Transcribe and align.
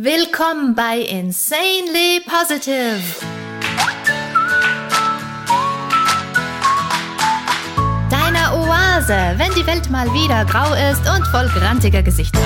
Willkommen 0.00 0.76
bei 0.76 1.00
Insanely 1.00 2.20
Positive. 2.24 3.02
Deiner 8.08 8.54
Oase, 8.54 9.34
wenn 9.38 9.52
die 9.56 9.66
Welt 9.66 9.90
mal 9.90 10.06
wieder 10.14 10.44
grau 10.44 10.72
ist 10.74 11.00
und 11.00 11.26
voll 11.32 11.48
grantiger 11.48 12.04
Gesichter. 12.04 12.38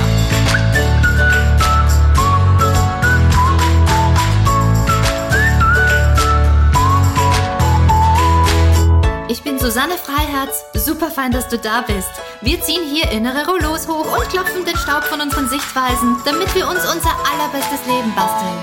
Ich 9.28 9.42
bin 9.42 9.58
Susanne 9.58 9.98
Freiherz. 9.98 10.64
Super 10.72 11.10
fein, 11.10 11.32
dass 11.32 11.48
du 11.48 11.58
da 11.58 11.82
bist. 11.82 12.08
Wir 12.40 12.62
ziehen 12.62 12.82
hier 12.82 13.10
innere 13.10 13.46
Rollos 13.46 13.86
hoch 13.88 14.16
und 14.16 14.28
klopfen 14.30 14.64
Staub 14.82 15.04
von 15.04 15.20
unseren 15.20 15.48
Sichtweisen, 15.48 16.16
damit 16.24 16.52
wir 16.56 16.66
uns 16.66 16.80
unser 16.80 17.14
allerbestes 17.30 17.86
Leben 17.86 18.12
basteln. 18.16 18.58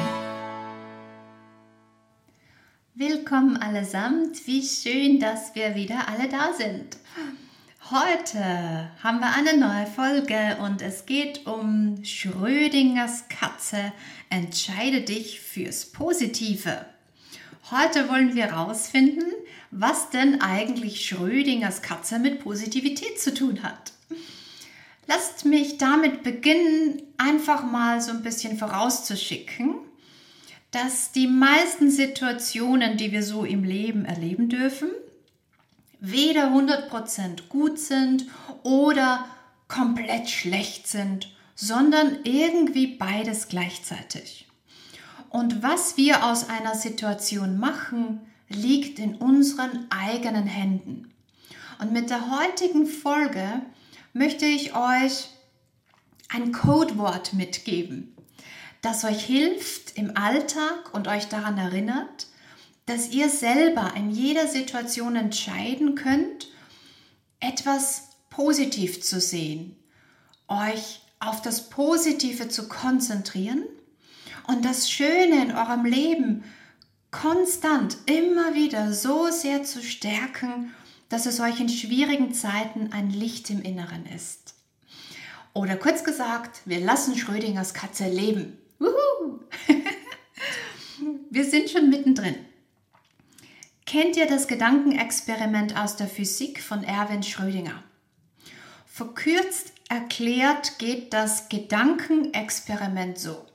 Willkommen 2.93 3.55
allesamt. 3.55 4.46
Wie 4.46 4.61
schön, 4.61 5.21
dass 5.21 5.55
wir 5.55 5.75
wieder 5.75 6.10
alle 6.10 6.27
da 6.27 6.51
sind. 6.51 6.97
Heute 7.89 8.91
haben 9.01 9.19
wir 9.21 9.33
eine 9.33 9.55
neue 9.55 9.86
Folge 9.87 10.57
und 10.61 10.82
es 10.82 11.05
geht 11.05 11.47
um 11.47 12.04
Schrödingers 12.04 13.29
Katze. 13.29 13.93
Entscheide 14.29 14.99
dich 14.99 15.39
fürs 15.39 15.86
Positive. 15.86 16.86
Heute 17.71 18.10
wollen 18.10 18.36
wir 18.36 18.47
herausfinden, 18.47 19.24
was 19.71 20.10
denn 20.10 20.41
eigentlich 20.41 21.05
Schrödingers 21.05 21.82
Katze 21.82 22.19
mit 22.19 22.43
Positivität 22.43 23.21
zu 23.21 23.33
tun 23.33 23.63
hat. 23.63 23.93
Lasst 25.09 25.43
mich 25.43 25.79
damit 25.79 26.21
beginnen, 26.21 27.01
einfach 27.18 27.63
mal 27.63 27.99
so 27.99 28.11
ein 28.11 28.21
bisschen 28.21 28.59
vorauszuschicken, 28.59 29.73
dass 30.69 31.11
die 31.11 31.25
meisten 31.25 31.89
Situationen, 31.89 32.95
die 32.95 33.11
wir 33.11 33.23
so 33.23 33.43
im 33.43 33.63
Leben 33.63 34.05
erleben 34.05 34.49
dürfen, 34.49 34.89
weder 35.99 36.53
100% 36.53 37.47
gut 37.49 37.79
sind 37.79 38.27
oder 38.61 39.25
komplett 39.67 40.29
schlecht 40.29 40.88
sind, 40.88 41.33
sondern 41.55 42.19
irgendwie 42.23 42.85
beides 42.85 43.47
gleichzeitig. 43.47 44.47
Und 45.31 45.63
was 45.63 45.97
wir 45.97 46.23
aus 46.23 46.49
einer 46.49 46.75
Situation 46.75 47.57
machen, 47.57 48.21
liegt 48.47 48.99
in 48.99 49.16
unseren 49.16 49.88
eigenen 49.89 50.45
Händen. 50.45 51.11
Und 51.79 51.94
mit 51.94 52.11
der 52.11 52.29
heutigen 52.29 52.85
Folge 52.85 53.63
möchte 54.20 54.45
ich 54.45 54.75
euch 54.75 55.30
ein 56.28 56.52
Codewort 56.52 57.31
mitgeben, 57.31 58.14
das 58.81 59.06
euch 59.06 59.23
hilft 59.23 59.98
im 59.98 60.17
Alltag 60.17 60.94
und 60.94 61.08
euch 61.08 61.30
daran 61.30 61.58
erinnert, 61.58 62.28
dass 62.86 63.12
ihr 63.12 63.30
selber 63.30 63.94
in 63.95 64.12
jeder 64.12 64.45
Situation 64.47 65.16
entscheiden 65.16 65.95
könnt, 65.95 66.50
etwas 67.40 68.09
positiv 68.30 69.02
zu 69.02 69.22
sehen, 69.22 69.78
euch 70.50 71.00
auf 71.22 71.42
das 71.42 71.70
Positive 71.70 72.50
zu 72.50 72.67
konzentrieren 72.67 73.64
und 74.47 74.66
das 74.66 74.92
Schöne 74.92 75.44
in 75.44 75.56
eurem 75.56 75.86
Leben 75.86 76.44
konstant 77.09 77.97
immer 78.06 78.53
wieder 78.53 78.92
so 78.92 79.30
sehr 79.31 79.64
zu 79.64 79.81
stärken, 79.81 80.73
dass 81.09 81.25
es 81.25 81.39
euch 81.39 81.59
in 81.59 81.69
schwierigen 81.69 82.33
Zeiten 82.33 82.93
ein 82.93 83.09
Licht 83.09 83.49
im 83.49 83.61
Inneren 83.61 84.05
ist. 84.05 84.53
Oder 85.53 85.75
kurz 85.75 86.03
gesagt, 86.03 86.61
wir 86.66 86.79
lassen 86.79 87.17
Schrödingers 87.17 87.73
Katze 87.73 88.07
leben. 88.07 88.57
Wuhu! 88.77 89.39
wir 91.29 91.43
sind 91.43 91.69
schon 91.69 91.89
mittendrin. 91.89 92.35
Kennt 93.85 94.16
ihr 94.17 94.27
das 94.27 94.47
Gedankenexperiment 94.47 95.75
aus 95.75 95.95
der 95.95 96.07
Physik 96.07 96.61
von 96.61 96.84
Erwin 96.84 97.23
Schrödinger? 97.23 97.84
Verkürzt 98.85 99.73
erklärt 99.89 100.78
geht 100.78 101.11
das 101.13 101.50
Gedankenexperiment 101.50 103.17
so. 103.17 103.47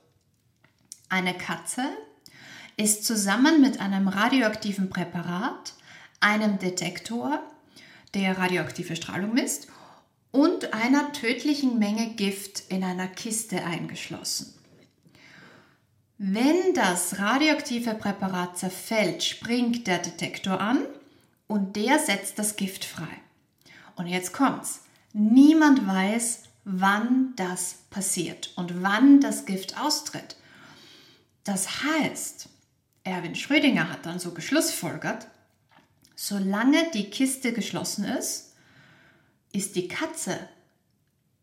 Eine 1.07 1.33
Katze 1.33 1.85
ist 2.75 3.05
zusammen 3.05 3.61
mit 3.61 3.79
einem 3.79 4.09
radioaktiven 4.09 4.89
Präparat, 4.89 5.73
einem 6.19 6.59
Detektor, 6.59 7.41
der 8.13 8.37
radioaktive 8.37 8.95
Strahlung 8.95 9.33
misst, 9.33 9.67
und 10.31 10.73
einer 10.73 11.13
tödlichen 11.13 11.79
Menge 11.79 12.09
Gift 12.15 12.63
in 12.69 12.83
einer 12.83 13.07
Kiste 13.07 13.63
eingeschlossen. 13.63 14.53
Wenn 16.17 16.73
das 16.73 17.19
radioaktive 17.19 17.93
Präparat 17.93 18.57
zerfällt, 18.57 19.23
springt 19.23 19.87
der 19.87 19.99
Detektor 19.99 20.59
an 20.59 20.85
und 21.47 21.75
der 21.75 21.99
setzt 21.99 22.39
das 22.39 22.55
Gift 22.55 22.85
frei. 22.85 23.07
Und 23.95 24.07
jetzt 24.07 24.33
kommt's. 24.33 24.81
Niemand 25.13 25.87
weiß, 25.87 26.43
wann 26.65 27.33
das 27.35 27.75
passiert 27.89 28.51
und 28.55 28.81
wann 28.81 29.21
das 29.21 29.45
Gift 29.45 29.79
austritt. 29.79 30.35
Das 31.43 31.83
heißt, 31.83 32.49
Erwin 33.03 33.35
Schrödinger 33.35 33.89
hat 33.89 34.05
dann 34.05 34.19
so 34.19 34.31
geschlussfolgert, 34.31 35.27
solange 36.15 36.89
die 36.93 37.09
Kiste 37.09 37.53
geschlossen 37.53 38.05
ist, 38.05 38.53
ist 39.51 39.75
die 39.75 39.87
Katze 39.87 40.37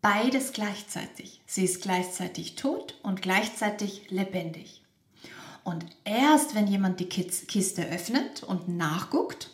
beides 0.01 0.53
gleichzeitig. 0.53 1.41
Sie 1.47 1.65
ist 1.65 1.83
gleichzeitig 1.83 2.57
tot 2.57 2.99
und 3.03 3.23
gleichzeitig 3.23 4.11
lebendig. 4.11 4.83
Und 5.65 5.87
erst 6.05 6.55
wenn 6.55 6.67
jemand 6.67 6.99
die 7.01 7.09
Kiste 7.09 7.89
öffnet 7.89 8.43
und 8.43 8.69
nachguckt, 8.69 9.51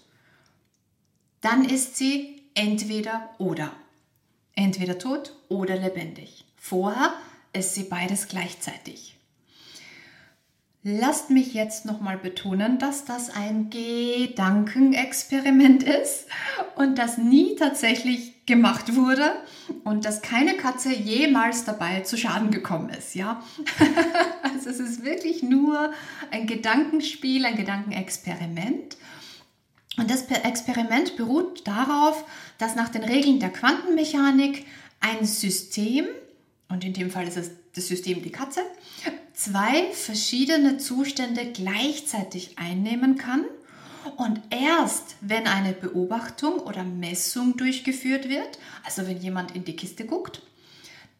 dann 1.42 1.64
ist 1.64 1.96
sie 1.96 2.42
entweder 2.54 3.30
oder. 3.38 3.72
Entweder 4.54 4.98
tot 4.98 5.36
oder 5.48 5.76
lebendig. 5.76 6.44
Vorher 6.56 7.12
ist 7.52 7.74
sie 7.74 7.84
beides 7.84 8.28
gleichzeitig. 8.28 9.17
Lasst 10.90 11.28
mich 11.28 11.52
jetzt 11.52 11.84
nochmal 11.84 12.16
betonen, 12.16 12.78
dass 12.78 13.04
das 13.04 13.28
ein 13.28 13.68
Gedankenexperiment 13.68 15.82
ist 15.82 16.24
und 16.76 16.96
das 16.96 17.18
nie 17.18 17.56
tatsächlich 17.56 18.46
gemacht 18.46 18.96
wurde 18.96 19.34
und 19.84 20.06
dass 20.06 20.22
keine 20.22 20.56
Katze 20.56 20.94
jemals 20.94 21.66
dabei 21.66 22.00
zu 22.00 22.16
Schaden 22.16 22.50
gekommen 22.50 22.88
ist, 22.88 23.14
ja? 23.14 23.42
Also 24.42 24.70
es 24.70 24.80
ist 24.80 25.04
wirklich 25.04 25.42
nur 25.42 25.92
ein 26.30 26.46
Gedankenspiel, 26.46 27.44
ein 27.44 27.56
Gedankenexperiment. 27.56 28.96
Und 29.98 30.10
das 30.10 30.22
Experiment 30.22 31.18
beruht 31.18 31.66
darauf, 31.66 32.24
dass 32.56 32.76
nach 32.76 32.88
den 32.88 33.04
Regeln 33.04 33.40
der 33.40 33.50
Quantenmechanik 33.50 34.64
ein 35.00 35.26
System, 35.26 36.06
und 36.70 36.82
in 36.82 36.94
dem 36.94 37.10
Fall 37.10 37.28
ist 37.28 37.36
es 37.36 37.50
das 37.74 37.88
System 37.88 38.22
die 38.22 38.32
Katze, 38.32 38.62
zwei 39.38 39.92
verschiedene 39.92 40.78
Zustände 40.78 41.52
gleichzeitig 41.52 42.58
einnehmen 42.58 43.16
kann 43.16 43.44
und 44.16 44.40
erst 44.50 45.14
wenn 45.20 45.46
eine 45.46 45.72
Beobachtung 45.72 46.58
oder 46.58 46.82
Messung 46.82 47.56
durchgeführt 47.56 48.28
wird, 48.28 48.58
also 48.84 49.06
wenn 49.06 49.20
jemand 49.20 49.54
in 49.54 49.64
die 49.64 49.76
Kiste 49.76 50.06
guckt, 50.06 50.42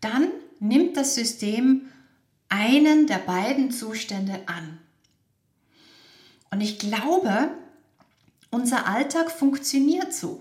dann 0.00 0.30
nimmt 0.58 0.96
das 0.96 1.14
System 1.14 1.82
einen 2.48 3.06
der 3.06 3.18
beiden 3.18 3.70
Zustände 3.70 4.40
an. 4.46 4.78
Und 6.50 6.60
ich 6.60 6.80
glaube, 6.80 7.50
unser 8.50 8.88
Alltag 8.88 9.30
funktioniert 9.30 10.12
so. 10.12 10.40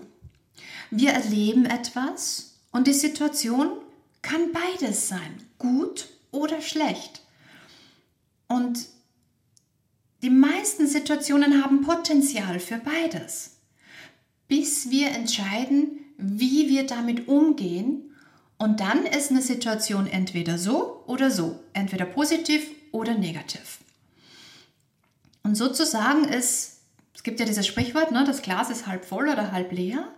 Wir 0.90 1.12
erleben 1.12 1.64
etwas 1.64 2.54
und 2.72 2.88
die 2.88 2.92
Situation 2.92 3.70
kann 4.20 4.50
beides 4.52 5.06
sein, 5.06 5.46
gut 5.58 6.08
oder 6.32 6.60
schlecht. 6.60 7.22
Und 8.48 8.86
die 10.28 10.34
meisten 10.34 10.86
Situationen 10.86 11.64
haben 11.64 11.80
Potenzial 11.80 12.60
für 12.60 12.76
beides, 12.76 13.56
bis 14.46 14.90
wir 14.90 15.08
entscheiden, 15.08 16.00
wie 16.18 16.68
wir 16.68 16.86
damit 16.86 17.28
umgehen. 17.28 18.14
Und 18.58 18.80
dann 18.80 19.06
ist 19.06 19.30
eine 19.30 19.40
Situation 19.40 20.06
entweder 20.06 20.58
so 20.58 21.02
oder 21.06 21.30
so, 21.30 21.58
entweder 21.72 22.04
positiv 22.04 22.66
oder 22.92 23.14
negativ. 23.14 23.78
Und 25.44 25.54
sozusagen 25.54 26.24
ist, 26.24 26.80
es 27.14 27.22
gibt 27.22 27.40
ja 27.40 27.46
dieses 27.46 27.66
Sprichwort, 27.66 28.12
ne, 28.12 28.22
das 28.26 28.42
Glas 28.42 28.68
ist 28.68 28.86
halb 28.86 29.06
voll 29.06 29.30
oder 29.30 29.50
halb 29.50 29.72
leer. 29.72 30.08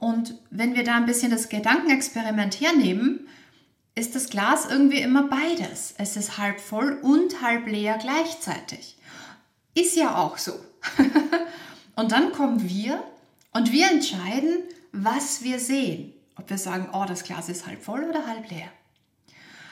Und 0.00 0.36
wenn 0.48 0.74
wir 0.74 0.84
da 0.84 0.96
ein 0.96 1.04
bisschen 1.04 1.30
das 1.30 1.50
Gedankenexperiment 1.50 2.62
hernehmen, 2.62 3.28
ist 3.94 4.14
das 4.14 4.30
Glas 4.30 4.64
irgendwie 4.70 5.02
immer 5.02 5.24
beides. 5.24 5.94
Es 5.98 6.16
ist 6.16 6.38
halb 6.38 6.60
voll 6.60 6.98
und 7.02 7.42
halb 7.42 7.66
leer 7.66 7.98
gleichzeitig. 8.00 8.93
Ist 9.74 9.96
ja 9.96 10.16
auch 10.16 10.38
so. 10.38 10.52
und 11.96 12.12
dann 12.12 12.32
kommen 12.32 12.68
wir 12.68 13.02
und 13.52 13.72
wir 13.72 13.90
entscheiden, 13.90 14.62
was 14.92 15.42
wir 15.42 15.58
sehen. 15.58 16.12
Ob 16.36 16.48
wir 16.50 16.58
sagen, 16.58 16.88
oh, 16.92 17.04
das 17.06 17.24
Glas 17.24 17.48
ist 17.48 17.66
halb 17.66 17.82
voll 17.82 18.04
oder 18.04 18.26
halb 18.26 18.50
leer. 18.50 18.68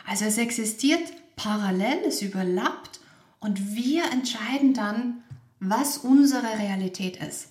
Also 0.06 0.24
es 0.24 0.38
existiert 0.38 1.12
parallel, 1.36 2.04
es 2.06 2.22
überlappt 2.22 3.00
und 3.40 3.74
wir 3.74 4.04
entscheiden 4.12 4.74
dann, 4.74 5.22
was 5.60 5.98
unsere 5.98 6.58
Realität 6.58 7.16
ist. 7.16 7.48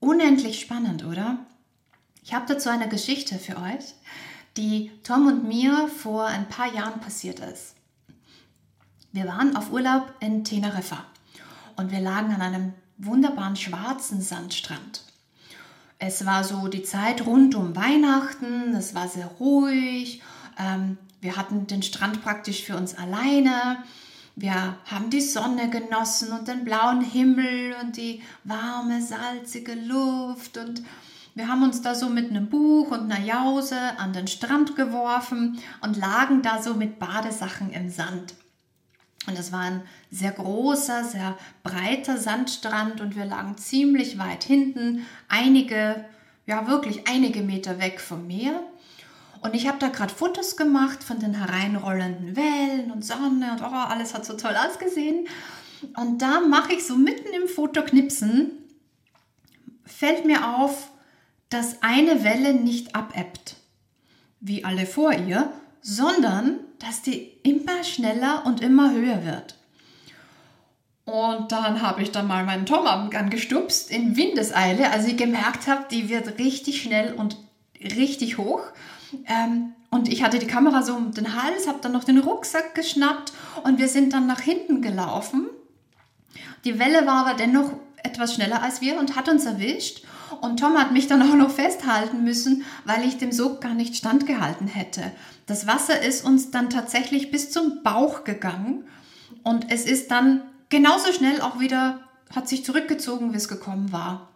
Unendlich 0.00 0.60
spannend, 0.60 1.04
oder? 1.04 1.38
Ich 2.24 2.34
habe 2.34 2.46
dazu 2.46 2.68
eine 2.68 2.88
Geschichte 2.88 3.38
für 3.38 3.56
euch, 3.56 3.94
die 4.56 4.90
Tom 5.04 5.26
und 5.28 5.44
mir 5.44 5.88
vor 5.88 6.26
ein 6.26 6.48
paar 6.48 6.72
Jahren 6.72 7.00
passiert 7.00 7.40
ist. 7.40 7.74
Wir 9.12 9.26
waren 9.26 9.56
auf 9.56 9.72
Urlaub 9.72 10.12
in 10.20 10.44
Teneriffa 10.44 11.06
und 11.76 11.90
wir 11.90 12.00
lagen 12.00 12.32
an 12.32 12.40
einem 12.40 12.72
wunderbaren 12.98 13.56
schwarzen 13.56 14.20
Sandstrand. 14.20 15.02
Es 15.98 16.26
war 16.26 16.42
so 16.42 16.68
die 16.68 16.82
Zeit 16.82 17.26
rund 17.26 17.54
um 17.54 17.76
Weihnachten, 17.76 18.74
es 18.74 18.94
war 18.94 19.08
sehr 19.08 19.26
ruhig, 19.26 20.22
ähm, 20.58 20.98
wir 21.20 21.36
hatten 21.36 21.66
den 21.66 21.82
Strand 21.82 22.22
praktisch 22.22 22.62
für 22.64 22.76
uns 22.76 22.96
alleine, 22.96 23.78
wir 24.34 24.76
haben 24.86 25.10
die 25.10 25.20
Sonne 25.20 25.70
genossen 25.70 26.32
und 26.32 26.48
den 26.48 26.64
blauen 26.64 27.02
Himmel 27.02 27.76
und 27.82 27.96
die 27.96 28.22
warme, 28.44 29.00
salzige 29.02 29.74
Luft 29.74 30.56
und 30.56 30.82
wir 31.34 31.48
haben 31.48 31.62
uns 31.62 31.80
da 31.80 31.94
so 31.94 32.10
mit 32.10 32.30
einem 32.30 32.48
Buch 32.48 32.90
und 32.90 33.10
einer 33.10 33.24
Jause 33.24 33.78
an 33.96 34.12
den 34.12 34.26
Strand 34.26 34.76
geworfen 34.76 35.58
und 35.80 35.96
lagen 35.96 36.42
da 36.42 36.62
so 36.62 36.74
mit 36.74 36.98
Badesachen 36.98 37.70
im 37.70 37.88
Sand. 37.88 38.34
Und 39.26 39.38
es 39.38 39.52
war 39.52 39.60
ein 39.60 39.82
sehr 40.10 40.32
großer, 40.32 41.04
sehr 41.04 41.38
breiter 41.62 42.18
Sandstrand 42.18 43.00
und 43.00 43.14
wir 43.14 43.24
lagen 43.24 43.56
ziemlich 43.56 44.18
weit 44.18 44.42
hinten, 44.42 45.06
einige, 45.28 46.04
ja 46.46 46.66
wirklich 46.66 47.06
einige 47.08 47.42
Meter 47.42 47.78
weg 47.78 48.00
vom 48.00 48.26
Meer. 48.26 48.62
Und 49.42 49.54
ich 49.54 49.68
habe 49.68 49.78
da 49.78 49.88
gerade 49.88 50.12
Fotos 50.12 50.56
gemacht 50.56 51.04
von 51.04 51.18
den 51.18 51.34
hereinrollenden 51.34 52.36
Wellen 52.36 52.90
und 52.90 53.04
Sonne 53.04 53.52
und 53.52 53.62
oh, 53.62 53.66
alles 53.66 54.14
hat 54.14 54.24
so 54.24 54.34
toll 54.34 54.54
ausgesehen. 54.56 55.28
Und 55.96 56.22
da 56.22 56.40
mache 56.40 56.74
ich 56.74 56.86
so 56.86 56.96
mitten 56.96 57.32
im 57.32 57.48
Fotoknipsen, 57.48 58.52
fällt 59.84 60.24
mir 60.24 60.56
auf, 60.56 60.90
dass 61.48 61.82
eine 61.82 62.24
Welle 62.24 62.54
nicht 62.54 62.94
abebbt, 62.94 63.56
wie 64.40 64.64
alle 64.64 64.86
vor 64.86 65.12
ihr, 65.12 65.52
sondern 65.80 66.60
dass 66.82 67.02
die 67.02 67.30
immer 67.44 67.84
schneller 67.84 68.42
und 68.44 68.60
immer 68.60 68.92
höher 68.92 69.24
wird. 69.24 69.56
Und 71.04 71.52
dann 71.52 71.80
habe 71.82 72.02
ich 72.02 72.10
dann 72.10 72.26
mal 72.26 72.44
meinen 72.44 72.66
Tom 72.66 72.86
angestupst 72.86 73.90
in 73.90 74.16
Windeseile, 74.16 74.90
als 74.90 75.06
ich 75.06 75.16
gemerkt 75.16 75.66
habe, 75.66 75.86
die 75.90 76.08
wird 76.08 76.38
richtig 76.38 76.82
schnell 76.82 77.12
und 77.14 77.36
richtig 77.80 78.38
hoch. 78.38 78.62
Ähm, 79.26 79.72
und 79.90 80.08
ich 80.08 80.22
hatte 80.22 80.38
die 80.38 80.46
Kamera 80.46 80.82
so 80.82 80.94
um 80.94 81.12
den 81.12 81.40
Hals, 81.40 81.66
habe 81.68 81.78
dann 81.82 81.92
noch 81.92 82.04
den 82.04 82.18
Rucksack 82.18 82.74
geschnappt 82.74 83.32
und 83.64 83.78
wir 83.78 83.88
sind 83.88 84.12
dann 84.12 84.26
nach 84.26 84.40
hinten 84.40 84.80
gelaufen. 84.80 85.48
Die 86.64 86.78
Welle 86.78 87.06
war 87.06 87.26
aber 87.26 87.34
dennoch 87.34 87.72
etwas 88.02 88.34
schneller 88.34 88.62
als 88.62 88.80
wir 88.80 88.98
und 88.98 89.16
hat 89.16 89.28
uns 89.28 89.44
erwischt. 89.44 90.04
Und 90.40 90.60
Tom 90.60 90.76
hat 90.78 90.92
mich 90.92 91.06
dann 91.06 91.22
auch 91.22 91.34
noch 91.34 91.50
festhalten 91.50 92.24
müssen, 92.24 92.64
weil 92.84 93.06
ich 93.06 93.18
dem 93.18 93.32
Sog 93.32 93.60
gar 93.60 93.74
nicht 93.74 93.96
standgehalten 93.96 94.66
hätte. 94.66 95.12
Das 95.46 95.66
Wasser 95.66 96.00
ist 96.02 96.24
uns 96.24 96.50
dann 96.50 96.70
tatsächlich 96.70 97.30
bis 97.30 97.50
zum 97.50 97.82
Bauch 97.82 98.24
gegangen 98.24 98.84
und 99.42 99.70
es 99.70 99.84
ist 99.84 100.10
dann 100.10 100.42
genauso 100.68 101.12
schnell 101.12 101.40
auch 101.40 101.60
wieder, 101.60 102.00
hat 102.34 102.48
sich 102.48 102.64
zurückgezogen, 102.64 103.32
wie 103.32 103.36
es 103.36 103.48
gekommen 103.48 103.92
war. 103.92 104.28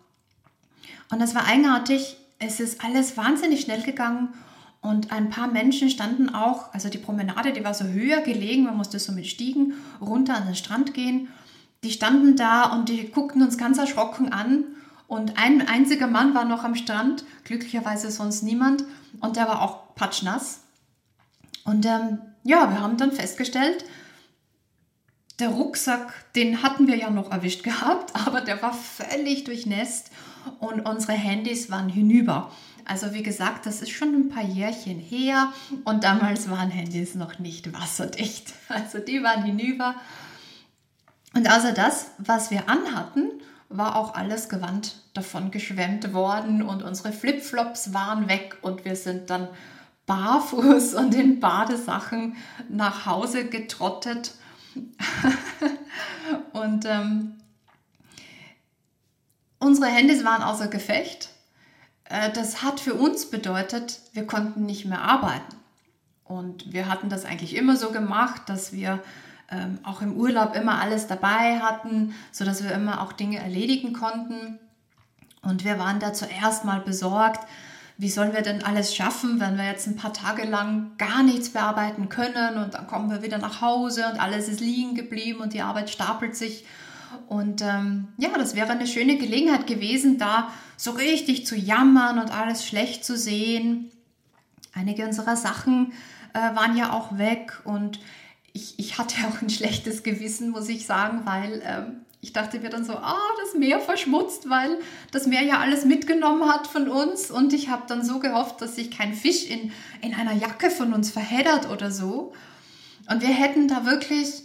Und 1.10 1.20
das 1.20 1.34
war 1.34 1.46
eigenartig. 1.46 2.16
Es 2.38 2.60
ist 2.60 2.84
alles 2.84 3.16
wahnsinnig 3.16 3.62
schnell 3.62 3.82
gegangen 3.82 4.34
und 4.82 5.10
ein 5.10 5.30
paar 5.30 5.48
Menschen 5.48 5.90
standen 5.90 6.28
auch, 6.28 6.72
also 6.72 6.88
die 6.88 6.98
Promenade, 6.98 7.52
die 7.52 7.64
war 7.64 7.74
so 7.74 7.84
höher 7.84 8.20
gelegen, 8.20 8.64
man 8.64 8.76
musste 8.76 8.98
so 8.98 9.12
mit 9.12 9.26
Stiegen 9.26 9.74
runter 10.00 10.36
an 10.36 10.46
den 10.46 10.54
Strand 10.54 10.94
gehen. 10.94 11.28
Die 11.82 11.90
standen 11.90 12.36
da 12.36 12.72
und 12.72 12.88
die 12.88 13.10
guckten 13.10 13.42
uns 13.42 13.58
ganz 13.58 13.78
erschrocken 13.78 14.32
an 14.32 14.64
und 15.08 15.38
ein 15.38 15.66
einziger 15.66 16.06
Mann 16.06 16.34
war 16.34 16.44
noch 16.44 16.64
am 16.64 16.74
Strand, 16.74 17.24
glücklicherweise 17.44 18.10
sonst 18.10 18.42
niemand. 18.42 18.84
Und 19.20 19.36
der 19.36 19.46
war 19.46 19.62
auch 19.62 19.94
patschnass. 19.94 20.60
Und 21.64 21.86
ähm, 21.86 22.18
ja, 22.42 22.70
wir 22.70 22.80
haben 22.80 22.96
dann 22.96 23.12
festgestellt, 23.12 23.84
der 25.38 25.50
Rucksack, 25.50 26.12
den 26.34 26.62
hatten 26.62 26.86
wir 26.86 26.96
ja 26.96 27.10
noch 27.10 27.30
erwischt 27.30 27.62
gehabt, 27.62 28.14
aber 28.26 28.40
der 28.40 28.60
war 28.62 28.72
völlig 28.72 29.44
durchnässt 29.44 30.10
und 30.60 30.80
unsere 30.80 31.12
Handys 31.12 31.70
waren 31.70 31.88
hinüber. 31.88 32.50
Also 32.84 33.12
wie 33.12 33.24
gesagt, 33.24 33.66
das 33.66 33.82
ist 33.82 33.90
schon 33.90 34.14
ein 34.14 34.28
paar 34.28 34.44
Jährchen 34.44 35.00
her 35.00 35.52
und 35.84 36.04
damals 36.04 36.48
waren 36.48 36.70
Handys 36.70 37.16
noch 37.16 37.38
nicht 37.38 37.72
wasserdicht. 37.72 38.52
Also 38.68 38.98
die 38.98 39.22
waren 39.22 39.44
hinüber. 39.44 39.94
Und 41.34 41.48
außer 41.48 41.72
das, 41.72 42.10
was 42.18 42.50
wir 42.50 42.68
anhatten, 42.68 43.30
war 43.68 43.96
auch 43.96 44.14
alles 44.14 44.48
Gewand 44.48 44.96
davon 45.14 45.50
geschwemmt 45.50 46.12
worden 46.12 46.62
und 46.62 46.82
unsere 46.82 47.12
Flipflops 47.12 47.92
waren 47.92 48.28
weg 48.28 48.58
und 48.62 48.84
wir 48.84 48.96
sind 48.96 49.30
dann 49.30 49.48
barfuß 50.06 50.94
und 50.94 51.14
in 51.14 51.40
Badesachen 51.40 52.36
nach 52.68 53.06
Hause 53.06 53.46
getrottet. 53.46 54.34
und 56.52 56.84
ähm, 56.84 57.34
unsere 59.58 59.88
Handys 59.88 60.24
waren 60.24 60.42
außer 60.42 60.68
Gefecht. 60.68 61.30
Äh, 62.04 62.30
das 62.32 62.62
hat 62.62 62.78
für 62.78 62.94
uns 62.94 63.30
bedeutet, 63.30 64.00
wir 64.12 64.26
konnten 64.26 64.64
nicht 64.64 64.84
mehr 64.84 65.02
arbeiten. 65.02 65.56
Und 66.24 66.72
wir 66.72 66.88
hatten 66.88 67.08
das 67.08 67.24
eigentlich 67.24 67.54
immer 67.56 67.76
so 67.76 67.90
gemacht, 67.90 68.42
dass 68.46 68.72
wir 68.72 69.02
ähm, 69.50 69.78
auch 69.84 70.02
im 70.02 70.16
Urlaub 70.16 70.56
immer 70.56 70.80
alles 70.80 71.06
dabei 71.06 71.60
hatten, 71.60 72.14
sodass 72.32 72.64
wir 72.64 72.72
immer 72.72 73.02
auch 73.02 73.12
Dinge 73.12 73.38
erledigen 73.38 73.92
konnten. 73.92 74.58
Und 75.42 75.64
wir 75.64 75.78
waren 75.78 76.00
da 76.00 76.12
zuerst 76.12 76.64
mal 76.64 76.80
besorgt, 76.80 77.46
wie 77.98 78.10
sollen 78.10 78.34
wir 78.34 78.42
denn 78.42 78.62
alles 78.62 78.94
schaffen, 78.94 79.40
wenn 79.40 79.56
wir 79.56 79.64
jetzt 79.64 79.86
ein 79.86 79.96
paar 79.96 80.12
Tage 80.12 80.44
lang 80.44 80.92
gar 80.98 81.22
nichts 81.22 81.50
bearbeiten 81.50 82.08
können 82.08 82.58
und 82.58 82.74
dann 82.74 82.86
kommen 82.86 83.10
wir 83.10 83.22
wieder 83.22 83.38
nach 83.38 83.62
Hause 83.62 84.06
und 84.12 84.20
alles 84.20 84.48
ist 84.48 84.60
liegen 84.60 84.94
geblieben 84.94 85.40
und 85.40 85.54
die 85.54 85.62
Arbeit 85.62 85.88
stapelt 85.88 86.36
sich. 86.36 86.66
Und 87.28 87.62
ähm, 87.62 88.08
ja, 88.18 88.30
das 88.36 88.54
wäre 88.54 88.70
eine 88.70 88.86
schöne 88.86 89.16
Gelegenheit 89.16 89.66
gewesen, 89.66 90.18
da 90.18 90.50
so 90.76 90.90
richtig 90.90 91.46
zu 91.46 91.56
jammern 91.56 92.18
und 92.18 92.36
alles 92.36 92.66
schlecht 92.66 93.04
zu 93.04 93.16
sehen. 93.16 93.90
Einige 94.74 95.06
unserer 95.06 95.36
Sachen 95.36 95.92
äh, 96.34 96.38
waren 96.38 96.76
ja 96.76 96.92
auch 96.92 97.16
weg 97.16 97.60
und 97.64 97.98
ich, 98.56 98.78
ich 98.78 98.98
hatte 98.98 99.16
auch 99.28 99.42
ein 99.42 99.50
schlechtes 99.50 100.02
Gewissen, 100.02 100.50
muss 100.50 100.68
ich 100.68 100.86
sagen, 100.86 101.20
weil 101.24 101.62
ähm, 101.64 102.00
ich 102.20 102.32
dachte 102.32 102.58
mir 102.58 102.70
dann 102.70 102.84
so, 102.84 102.94
ah, 102.94 103.20
das 103.44 103.54
Meer 103.54 103.78
verschmutzt, 103.78 104.48
weil 104.48 104.78
das 105.12 105.26
Meer 105.26 105.42
ja 105.42 105.60
alles 105.60 105.84
mitgenommen 105.84 106.48
hat 106.50 106.66
von 106.66 106.88
uns. 106.88 107.30
Und 107.30 107.52
ich 107.52 107.68
habe 107.68 107.82
dann 107.86 108.04
so 108.04 108.18
gehofft, 108.18 108.60
dass 108.60 108.74
sich 108.74 108.90
kein 108.90 109.14
Fisch 109.14 109.44
in, 109.44 109.70
in 110.00 110.14
einer 110.14 110.32
Jacke 110.32 110.70
von 110.70 110.92
uns 110.92 111.10
verheddert 111.10 111.70
oder 111.70 111.92
so. 111.92 112.32
Und 113.08 113.20
wir 113.20 113.28
hätten 113.28 113.68
da 113.68 113.84
wirklich 113.84 114.42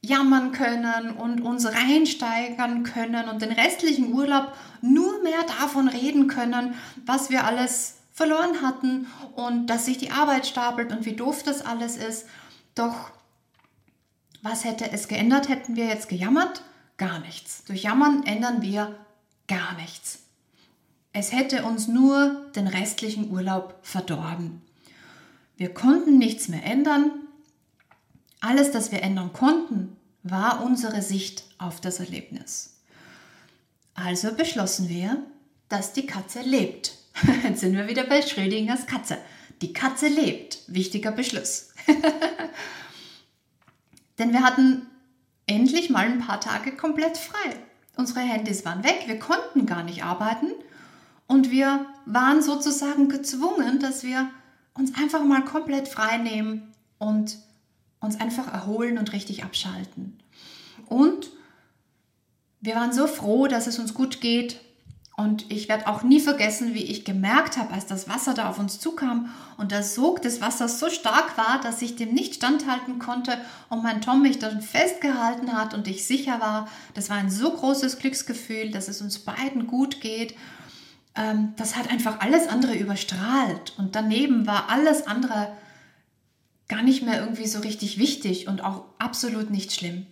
jammern 0.00 0.50
können 0.52 1.10
und 1.10 1.42
uns 1.42 1.66
reinsteigern 1.66 2.82
können 2.82 3.28
und 3.28 3.42
den 3.42 3.52
restlichen 3.52 4.12
Urlaub 4.12 4.52
nur 4.80 5.22
mehr 5.22 5.42
davon 5.60 5.88
reden 5.88 6.28
können, 6.28 6.74
was 7.04 7.30
wir 7.30 7.44
alles 7.44 7.98
verloren 8.12 8.62
hatten 8.62 9.06
und 9.36 9.66
dass 9.66 9.84
sich 9.84 9.98
die 9.98 10.10
Arbeit 10.10 10.46
stapelt 10.46 10.92
und 10.92 11.04
wie 11.04 11.14
doof 11.14 11.42
das 11.44 11.64
alles 11.64 11.96
ist. 11.96 12.26
Doch 12.78 13.10
was 14.42 14.64
hätte 14.64 14.92
es 14.92 15.08
geändert? 15.08 15.48
Hätten 15.48 15.74
wir 15.74 15.86
jetzt 15.86 16.08
gejammert? 16.08 16.62
Gar 16.96 17.18
nichts. 17.20 17.64
Durch 17.64 17.82
Jammern 17.82 18.24
ändern 18.24 18.62
wir 18.62 18.96
gar 19.48 19.74
nichts. 19.74 20.20
Es 21.12 21.32
hätte 21.32 21.64
uns 21.64 21.88
nur 21.88 22.50
den 22.54 22.68
restlichen 22.68 23.32
Urlaub 23.32 23.78
verdorben. 23.82 24.62
Wir 25.56 25.74
konnten 25.74 26.18
nichts 26.18 26.46
mehr 26.46 26.64
ändern. 26.64 27.10
Alles, 28.40 28.70
das 28.70 28.92
wir 28.92 29.02
ändern 29.02 29.32
konnten, 29.32 29.96
war 30.22 30.62
unsere 30.62 31.02
Sicht 31.02 31.44
auf 31.58 31.80
das 31.80 31.98
Erlebnis. 31.98 32.76
Also 33.94 34.32
beschlossen 34.32 34.88
wir, 34.88 35.20
dass 35.68 35.92
die 35.92 36.06
Katze 36.06 36.42
lebt. 36.42 36.92
Jetzt 37.42 37.60
sind 37.60 37.74
wir 37.74 37.88
wieder 37.88 38.04
bei 38.04 38.22
Schrödingers 38.22 38.86
Katze. 38.86 39.18
Die 39.62 39.72
Katze 39.72 40.06
lebt. 40.06 40.60
Wichtiger 40.68 41.10
Beschluss. 41.10 41.70
Denn 44.18 44.32
wir 44.32 44.42
hatten 44.42 44.86
endlich 45.46 45.90
mal 45.90 46.06
ein 46.06 46.18
paar 46.18 46.40
Tage 46.40 46.72
komplett 46.72 47.16
frei. 47.16 47.56
Unsere 47.96 48.20
Handys 48.20 48.64
waren 48.64 48.84
weg, 48.84 49.04
wir 49.06 49.18
konnten 49.18 49.66
gar 49.66 49.82
nicht 49.82 50.04
arbeiten 50.04 50.52
und 51.26 51.50
wir 51.50 51.86
waren 52.06 52.42
sozusagen 52.42 53.08
gezwungen, 53.08 53.80
dass 53.80 54.04
wir 54.04 54.30
uns 54.74 54.94
einfach 54.94 55.24
mal 55.24 55.44
komplett 55.44 55.88
frei 55.88 56.18
nehmen 56.18 56.72
und 56.98 57.38
uns 58.00 58.20
einfach 58.20 58.52
erholen 58.52 58.98
und 58.98 59.12
richtig 59.12 59.42
abschalten. 59.42 60.18
Und 60.86 61.30
wir 62.60 62.76
waren 62.76 62.92
so 62.92 63.06
froh, 63.06 63.48
dass 63.48 63.66
es 63.66 63.78
uns 63.78 63.94
gut 63.94 64.20
geht 64.20 64.60
Und 65.18 65.50
ich 65.50 65.68
werde 65.68 65.88
auch 65.88 66.04
nie 66.04 66.20
vergessen, 66.20 66.74
wie 66.74 66.84
ich 66.84 67.04
gemerkt 67.04 67.56
habe, 67.56 67.74
als 67.74 67.86
das 67.86 68.08
Wasser 68.08 68.34
da 68.34 68.48
auf 68.48 68.60
uns 68.60 68.78
zukam 68.78 69.34
und 69.56 69.72
der 69.72 69.82
Sog 69.82 70.22
des 70.22 70.40
Wassers 70.40 70.78
so 70.78 70.90
stark 70.90 71.36
war, 71.36 71.60
dass 71.60 71.82
ich 71.82 71.96
dem 71.96 72.14
nicht 72.14 72.36
standhalten 72.36 73.00
konnte 73.00 73.36
und 73.68 73.82
mein 73.82 74.00
Tom 74.00 74.22
mich 74.22 74.38
dann 74.38 74.62
festgehalten 74.62 75.52
hat 75.54 75.74
und 75.74 75.88
ich 75.88 76.06
sicher 76.06 76.38
war, 76.38 76.68
das 76.94 77.10
war 77.10 77.16
ein 77.16 77.32
so 77.32 77.50
großes 77.50 77.98
Glücksgefühl, 77.98 78.70
dass 78.70 78.86
es 78.86 79.02
uns 79.02 79.18
beiden 79.18 79.66
gut 79.66 80.00
geht. 80.00 80.36
Ähm, 81.16 81.52
das 81.56 81.74
hat 81.74 81.90
einfach 81.90 82.20
alles 82.20 82.46
andere 82.46 82.76
überstrahlt 82.76 83.72
und 83.76 83.96
daneben 83.96 84.46
war 84.46 84.70
alles 84.70 85.08
andere 85.08 85.48
gar 86.68 86.84
nicht 86.84 87.02
mehr 87.02 87.18
irgendwie 87.18 87.48
so 87.48 87.58
richtig 87.58 87.98
wichtig 87.98 88.46
und 88.46 88.62
auch 88.62 88.84
absolut 89.00 89.50
nicht 89.50 89.72
schlimm. 89.72 90.06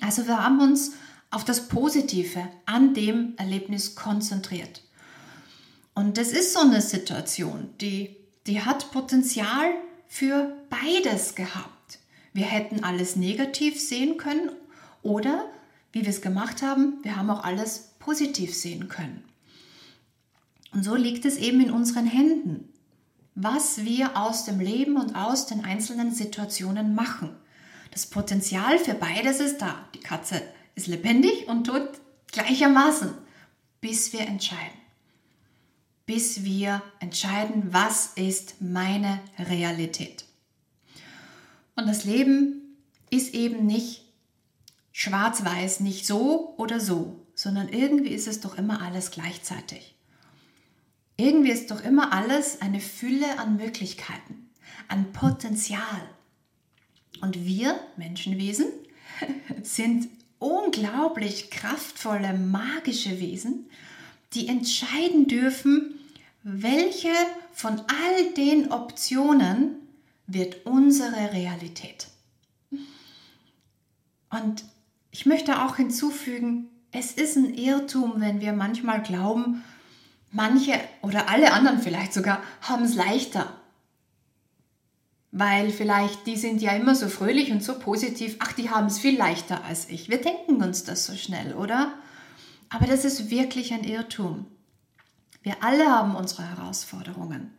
Also 0.00 0.26
wir 0.26 0.42
haben 0.42 0.58
uns 0.62 0.92
auf 1.32 1.44
das 1.44 1.66
Positive 1.66 2.46
an 2.66 2.94
dem 2.94 3.34
Erlebnis 3.38 3.96
konzentriert. 3.96 4.82
Und 5.94 6.18
das 6.18 6.28
ist 6.28 6.52
so 6.52 6.60
eine 6.60 6.80
Situation, 6.80 7.70
die, 7.80 8.16
die 8.46 8.62
hat 8.62 8.92
Potenzial 8.92 9.72
für 10.06 10.52
beides 10.70 11.34
gehabt. 11.34 11.98
Wir 12.34 12.44
hätten 12.44 12.84
alles 12.84 13.16
negativ 13.16 13.80
sehen 13.80 14.18
können 14.18 14.50
oder, 15.02 15.50
wie 15.92 16.02
wir 16.02 16.08
es 16.08 16.22
gemacht 16.22 16.62
haben, 16.62 16.98
wir 17.02 17.16
haben 17.16 17.30
auch 17.30 17.44
alles 17.44 17.94
positiv 17.98 18.54
sehen 18.54 18.88
können. 18.88 19.24
Und 20.72 20.84
so 20.84 20.94
liegt 20.94 21.24
es 21.24 21.36
eben 21.36 21.60
in 21.60 21.70
unseren 21.70 22.06
Händen, 22.06 22.68
was 23.34 23.84
wir 23.84 24.16
aus 24.16 24.44
dem 24.44 24.60
Leben 24.60 24.96
und 24.96 25.14
aus 25.14 25.46
den 25.46 25.64
einzelnen 25.64 26.14
Situationen 26.14 26.94
machen. 26.94 27.36
Das 27.90 28.06
Potenzial 28.06 28.78
für 28.78 28.94
beides 28.94 29.40
ist 29.40 29.58
da. 29.58 29.86
Die 29.94 30.00
Katze 30.00 30.42
ist 30.74 30.86
lebendig 30.86 31.48
und 31.48 31.64
tot 31.64 31.88
gleichermaßen, 32.32 33.12
bis 33.80 34.12
wir 34.12 34.22
entscheiden. 34.22 34.78
Bis 36.06 36.44
wir 36.44 36.82
entscheiden, 37.00 37.72
was 37.72 38.12
ist 38.14 38.60
meine 38.60 39.20
Realität. 39.38 40.24
Und 41.76 41.86
das 41.86 42.04
Leben 42.04 42.76
ist 43.10 43.34
eben 43.34 43.66
nicht 43.66 44.04
schwarz-weiß, 44.92 45.80
nicht 45.80 46.06
so 46.06 46.54
oder 46.58 46.80
so, 46.80 47.26
sondern 47.34 47.68
irgendwie 47.68 48.10
ist 48.10 48.28
es 48.28 48.40
doch 48.40 48.58
immer 48.58 48.82
alles 48.82 49.10
gleichzeitig. 49.10 49.94
Irgendwie 51.16 51.50
ist 51.50 51.70
doch 51.70 51.82
immer 51.84 52.12
alles 52.12 52.60
eine 52.60 52.80
Fülle 52.80 53.38
an 53.38 53.56
Möglichkeiten, 53.56 54.50
an 54.88 55.12
Potenzial. 55.12 56.08
Und 57.20 57.44
wir 57.44 57.78
Menschenwesen 57.96 58.66
sind 59.62 60.08
unglaublich 60.42 61.50
kraftvolle, 61.50 62.34
magische 62.34 63.20
Wesen, 63.20 63.70
die 64.34 64.48
entscheiden 64.48 65.28
dürfen, 65.28 65.98
welche 66.42 67.12
von 67.52 67.80
all 67.80 68.32
den 68.36 68.72
Optionen 68.72 69.76
wird 70.26 70.66
unsere 70.66 71.32
Realität. 71.32 72.08
Und 74.30 74.64
ich 75.10 75.26
möchte 75.26 75.62
auch 75.62 75.76
hinzufügen, 75.76 76.68
es 76.90 77.12
ist 77.12 77.36
ein 77.36 77.54
Irrtum, 77.54 78.14
wenn 78.16 78.40
wir 78.40 78.52
manchmal 78.52 79.02
glauben, 79.02 79.62
manche 80.30 80.72
oder 81.02 81.28
alle 81.28 81.52
anderen 81.52 81.80
vielleicht 81.80 82.14
sogar 82.14 82.42
haben 82.62 82.84
es 82.84 82.94
leichter 82.94 83.61
weil 85.32 85.70
vielleicht 85.70 86.26
die 86.26 86.36
sind 86.36 86.60
ja 86.60 86.72
immer 86.72 86.94
so 86.94 87.08
fröhlich 87.08 87.50
und 87.50 87.64
so 87.64 87.78
positiv, 87.78 88.36
ach, 88.38 88.52
die 88.52 88.68
haben 88.68 88.86
es 88.86 88.98
viel 88.98 89.16
leichter 89.16 89.64
als 89.64 89.88
ich. 89.88 90.10
Wir 90.10 90.20
denken 90.20 90.62
uns 90.62 90.84
das 90.84 91.06
so 91.06 91.14
schnell, 91.14 91.54
oder? 91.54 91.94
Aber 92.68 92.86
das 92.86 93.06
ist 93.06 93.30
wirklich 93.30 93.72
ein 93.72 93.82
Irrtum. 93.82 94.46
Wir 95.42 95.62
alle 95.62 95.90
haben 95.90 96.14
unsere 96.14 96.48
Herausforderungen. 96.48 97.50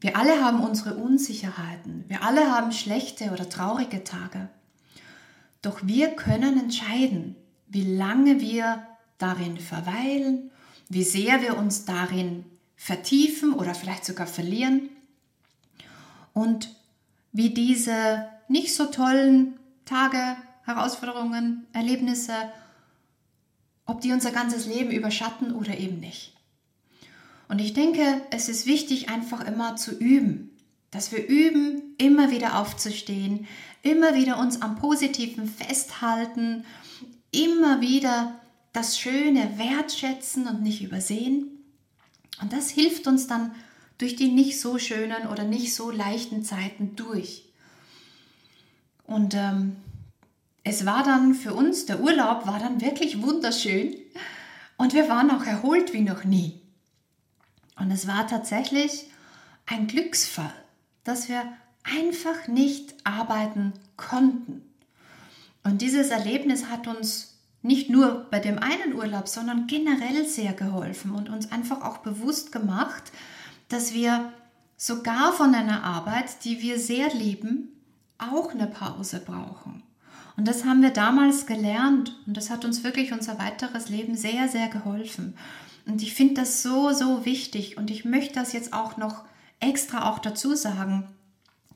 Wir 0.00 0.16
alle 0.16 0.42
haben 0.42 0.64
unsere 0.64 0.94
Unsicherheiten. 0.96 2.04
Wir 2.08 2.24
alle 2.24 2.50
haben 2.50 2.72
schlechte 2.72 3.30
oder 3.30 3.48
traurige 3.48 4.02
Tage. 4.02 4.48
Doch 5.60 5.80
wir 5.84 6.08
können 6.08 6.58
entscheiden, 6.58 7.36
wie 7.68 7.96
lange 7.96 8.40
wir 8.40 8.84
darin 9.18 9.58
verweilen, 9.58 10.50
wie 10.88 11.04
sehr 11.04 11.42
wir 11.42 11.56
uns 11.56 11.84
darin 11.84 12.44
vertiefen 12.76 13.52
oder 13.52 13.74
vielleicht 13.74 14.04
sogar 14.04 14.26
verlieren 14.26 14.88
und 16.32 16.74
wie 17.32 17.50
diese 17.50 18.28
nicht 18.48 18.74
so 18.74 18.86
tollen 18.86 19.58
Tage, 19.84 20.36
Herausforderungen, 20.64 21.66
Erlebnisse, 21.72 22.34
ob 23.86 24.00
die 24.00 24.12
unser 24.12 24.30
ganzes 24.30 24.66
Leben 24.66 24.90
überschatten 24.90 25.54
oder 25.54 25.76
eben 25.76 25.98
nicht. 25.98 26.34
Und 27.48 27.58
ich 27.58 27.74
denke, 27.74 28.22
es 28.30 28.48
ist 28.48 28.66
wichtig, 28.66 29.08
einfach 29.08 29.46
immer 29.46 29.76
zu 29.76 29.98
üben, 29.98 30.50
dass 30.90 31.12
wir 31.12 31.26
üben, 31.26 31.94
immer 31.98 32.30
wieder 32.30 32.58
aufzustehen, 32.58 33.46
immer 33.82 34.14
wieder 34.14 34.38
uns 34.38 34.62
am 34.62 34.76
Positiven 34.76 35.48
festhalten, 35.48 36.64
immer 37.30 37.80
wieder 37.80 38.40
das 38.72 38.98
Schöne 38.98 39.58
wertschätzen 39.58 40.46
und 40.46 40.62
nicht 40.62 40.82
übersehen. 40.82 41.48
Und 42.40 42.52
das 42.52 42.70
hilft 42.70 43.06
uns 43.06 43.26
dann 43.26 43.54
durch 44.02 44.16
die 44.16 44.32
nicht 44.32 44.60
so 44.60 44.78
schönen 44.78 45.28
oder 45.28 45.44
nicht 45.44 45.76
so 45.76 45.92
leichten 45.92 46.42
Zeiten 46.42 46.96
durch. 46.96 47.44
Und 49.04 49.34
ähm, 49.34 49.76
es 50.64 50.84
war 50.84 51.04
dann 51.04 51.34
für 51.34 51.54
uns, 51.54 51.86
der 51.86 52.00
Urlaub 52.00 52.44
war 52.44 52.58
dann 52.58 52.80
wirklich 52.80 53.22
wunderschön 53.22 53.94
und 54.76 54.92
wir 54.92 55.08
waren 55.08 55.30
auch 55.30 55.44
erholt 55.44 55.92
wie 55.92 56.00
noch 56.00 56.24
nie. 56.24 56.60
Und 57.76 57.92
es 57.92 58.08
war 58.08 58.26
tatsächlich 58.26 59.06
ein 59.66 59.86
Glücksfall, 59.86 60.52
dass 61.04 61.28
wir 61.28 61.44
einfach 61.84 62.48
nicht 62.48 62.94
arbeiten 63.04 63.72
konnten. 63.96 64.62
Und 65.62 65.80
dieses 65.80 66.08
Erlebnis 66.08 66.66
hat 66.66 66.88
uns 66.88 67.38
nicht 67.62 67.88
nur 67.88 68.26
bei 68.32 68.40
dem 68.40 68.58
einen 68.58 68.94
Urlaub, 68.94 69.28
sondern 69.28 69.68
generell 69.68 70.26
sehr 70.26 70.54
geholfen 70.54 71.12
und 71.12 71.28
uns 71.28 71.52
einfach 71.52 71.82
auch 71.82 71.98
bewusst 71.98 72.50
gemacht, 72.50 73.12
dass 73.72 73.94
wir 73.94 74.32
sogar 74.76 75.32
von 75.32 75.54
einer 75.54 75.84
Arbeit, 75.84 76.44
die 76.44 76.60
wir 76.60 76.78
sehr 76.78 77.12
lieben, 77.14 77.68
auch 78.18 78.52
eine 78.52 78.66
Pause 78.66 79.20
brauchen. 79.24 79.82
Und 80.36 80.48
das 80.48 80.64
haben 80.64 80.82
wir 80.82 80.90
damals 80.90 81.46
gelernt 81.46 82.18
und 82.26 82.36
das 82.36 82.50
hat 82.50 82.64
uns 82.64 82.84
wirklich 82.84 83.12
unser 83.12 83.38
weiteres 83.38 83.88
Leben 83.88 84.16
sehr, 84.16 84.48
sehr 84.48 84.68
geholfen. 84.68 85.36
Und 85.86 86.02
ich 86.02 86.14
finde 86.14 86.34
das 86.34 86.62
so, 86.62 86.92
so 86.92 87.24
wichtig 87.24 87.76
und 87.76 87.90
ich 87.90 88.04
möchte 88.04 88.34
das 88.34 88.52
jetzt 88.52 88.72
auch 88.72 88.96
noch 88.96 89.24
extra 89.60 90.10
auch 90.10 90.18
dazu 90.18 90.54
sagen, 90.54 91.06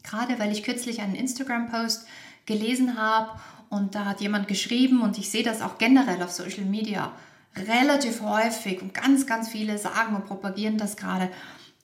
gerade 0.03 0.39
weil 0.39 0.53
ich 0.53 0.63
kürzlich 0.63 1.01
einen 1.01 1.15
Instagram-Post 1.15 2.07
gelesen 2.47 2.97
habe 2.97 3.39
und 3.69 3.95
da 3.95 4.05
hat 4.05 4.21
jemand 4.21 4.49
geschrieben 4.49 5.03
und 5.03 5.19
ich 5.19 5.31
sehe 5.31 5.43
das 5.43 5.61
auch 5.61 5.79
generell 5.79 6.23
auf 6.23 6.33
Social 6.33 6.65
Media 6.65 7.13
relativ 7.57 8.21
häufig 8.23 8.83
und 8.83 8.95
ganz, 8.95 9.27
ganz 9.27 9.49
viele 9.49 9.79
sagen 9.79 10.15
und 10.15 10.27
propagieren 10.27 10.79
das 10.79 10.97
gerade. 10.97 11.31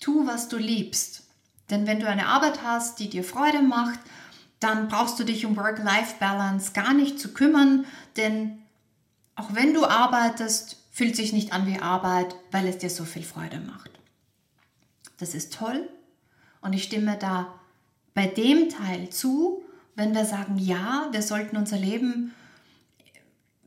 Tu, 0.03 0.27
was 0.27 0.49
du 0.49 0.57
liebst. 0.57 1.23
Denn 1.71 1.87
wenn 1.87 2.01
du 2.01 2.09
eine 2.09 2.27
Arbeit 2.27 2.65
hast, 2.65 2.99
die 2.99 3.09
dir 3.09 3.23
Freude 3.23 3.63
macht, 3.63 4.01
dann 4.59 4.89
brauchst 4.89 5.17
du 5.21 5.25
dich 5.25 5.47
um 5.47 5.57
Work-Life-Balance 5.57 6.73
gar 6.73 6.93
nicht 6.93 7.21
zu 7.21 7.33
kümmern, 7.33 7.87
denn 8.17 8.59
auch 9.37 9.55
wenn 9.55 9.73
du 9.73 9.87
arbeitest, 9.87 10.77
fühlt 10.91 11.15
sich 11.15 11.33
nicht 11.33 11.53
an 11.53 11.67
wie 11.67 11.79
Arbeit, 11.79 12.35
weil 12.51 12.67
es 12.67 12.79
dir 12.79 12.91
so 12.91 13.05
viel 13.05 13.23
Freude 13.23 13.61
macht. 13.61 13.91
Das 15.19 15.35
ist 15.35 15.55
toll 15.55 15.89
und 16.63 16.73
ich 16.73 16.83
stimme 16.83 17.17
da 17.17 17.55
bei 18.13 18.27
dem 18.27 18.71
Teil 18.71 19.09
zu, 19.11 19.65
wenn 19.95 20.17
wir 20.17 20.25
sagen, 20.25 20.59
ja, 20.59 21.09
wir 21.13 21.23
sollten 21.23 21.57
unser 21.57 21.79
Leben 21.79 22.35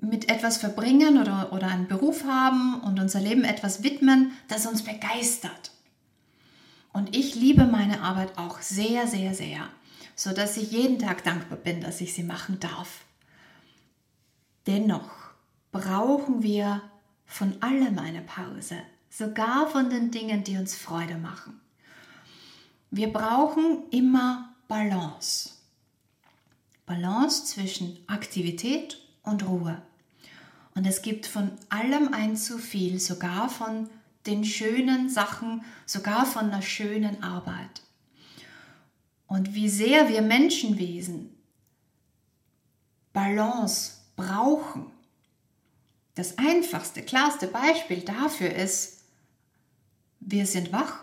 mit 0.02 0.30
etwas 0.30 0.58
verbringen 0.58 1.18
oder, 1.18 1.54
oder 1.54 1.68
einen 1.68 1.88
Beruf 1.88 2.26
haben 2.26 2.82
und 2.82 3.00
unser 3.00 3.22
Leben 3.22 3.46
etwas 3.46 3.84
widmen, 3.84 4.34
das 4.50 4.66
uns 4.66 4.84
begeistert. 4.84 5.72
Und 6.96 7.14
ich 7.14 7.36
liebe 7.36 7.66
meine 7.66 8.04
Arbeit 8.04 8.38
auch 8.38 8.62
sehr, 8.62 9.06
sehr, 9.06 9.34
sehr, 9.34 9.68
so 10.16 10.32
dass 10.32 10.56
ich 10.56 10.72
jeden 10.72 10.98
Tag 10.98 11.26
dankbar 11.26 11.58
bin, 11.58 11.82
dass 11.82 12.00
ich 12.00 12.14
sie 12.14 12.24
machen 12.24 12.58
darf. 12.62 13.04
Dennoch 14.66 15.10
brauchen 15.74 16.42
wir 16.42 16.82
von 17.26 17.62
allem 17.62 18.00
eine 18.00 18.22
Pause, 18.22 18.78
sogar 19.10 19.68
von 19.68 19.90
den 19.90 20.10
Dingen, 20.10 20.46
die 20.46 20.56
uns 20.56 20.78
Freude 20.78 21.18
machen. 21.18 21.60
Wir 22.92 23.12
brauchen 23.12 23.84
immer 23.92 24.56
Balance. 24.70 25.50
Balance 26.86 27.44
zwischen 27.44 27.98
Aktivität 28.08 29.06
und 29.22 29.46
Ruhe. 29.46 29.82
Und 30.76 30.88
es 30.88 31.02
gibt 31.02 31.26
von 31.26 31.52
allem 31.68 32.14
ein 32.14 32.38
zu 32.38 32.58
viel, 32.58 33.02
sogar 33.02 33.50
von 33.50 33.90
den 34.26 34.44
schönen 34.44 35.10
Sachen, 35.10 35.64
sogar 35.86 36.26
von 36.26 36.46
einer 36.46 36.62
schönen 36.62 37.22
Arbeit. 37.24 37.82
Und 39.28 39.54
wie 39.54 39.70
sehr 39.70 40.10
wir 40.10 40.22
Menschenwesen 40.22 41.36
Balance 43.16 43.94
brauchen. 44.16 44.92
Das 46.16 46.38
einfachste, 46.38 47.02
klarste 47.02 47.48
Beispiel 47.48 48.02
dafür 48.02 48.54
ist, 48.54 49.04
wir 50.20 50.46
sind 50.46 50.72
wach 50.72 51.00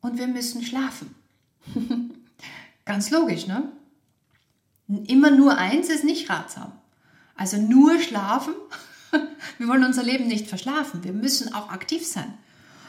und 0.00 0.18
wir 0.18 0.26
müssen 0.26 0.62
schlafen. 0.62 1.14
Ganz 2.84 3.10
logisch, 3.10 3.46
ne? 3.46 3.72
Immer 5.06 5.30
nur 5.30 5.56
eins 5.56 5.88
ist 5.88 6.04
nicht 6.04 6.28
ratsam. 6.28 6.72
Also 7.36 7.56
nur 7.56 7.98
schlafen. 8.00 8.54
Wir 9.58 9.66
wollen 9.66 9.84
unser 9.84 10.02
Leben 10.02 10.26
nicht 10.26 10.46
verschlafen. 10.46 11.02
Wir 11.04 11.12
müssen 11.12 11.54
auch 11.54 11.70
aktiv 11.70 12.06
sein. 12.06 12.34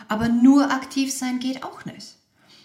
Aber 0.07 0.29
nur 0.29 0.71
aktiv 0.71 1.11
sein 1.11 1.39
geht 1.39 1.63
auch 1.63 1.85
nicht. 1.85 2.15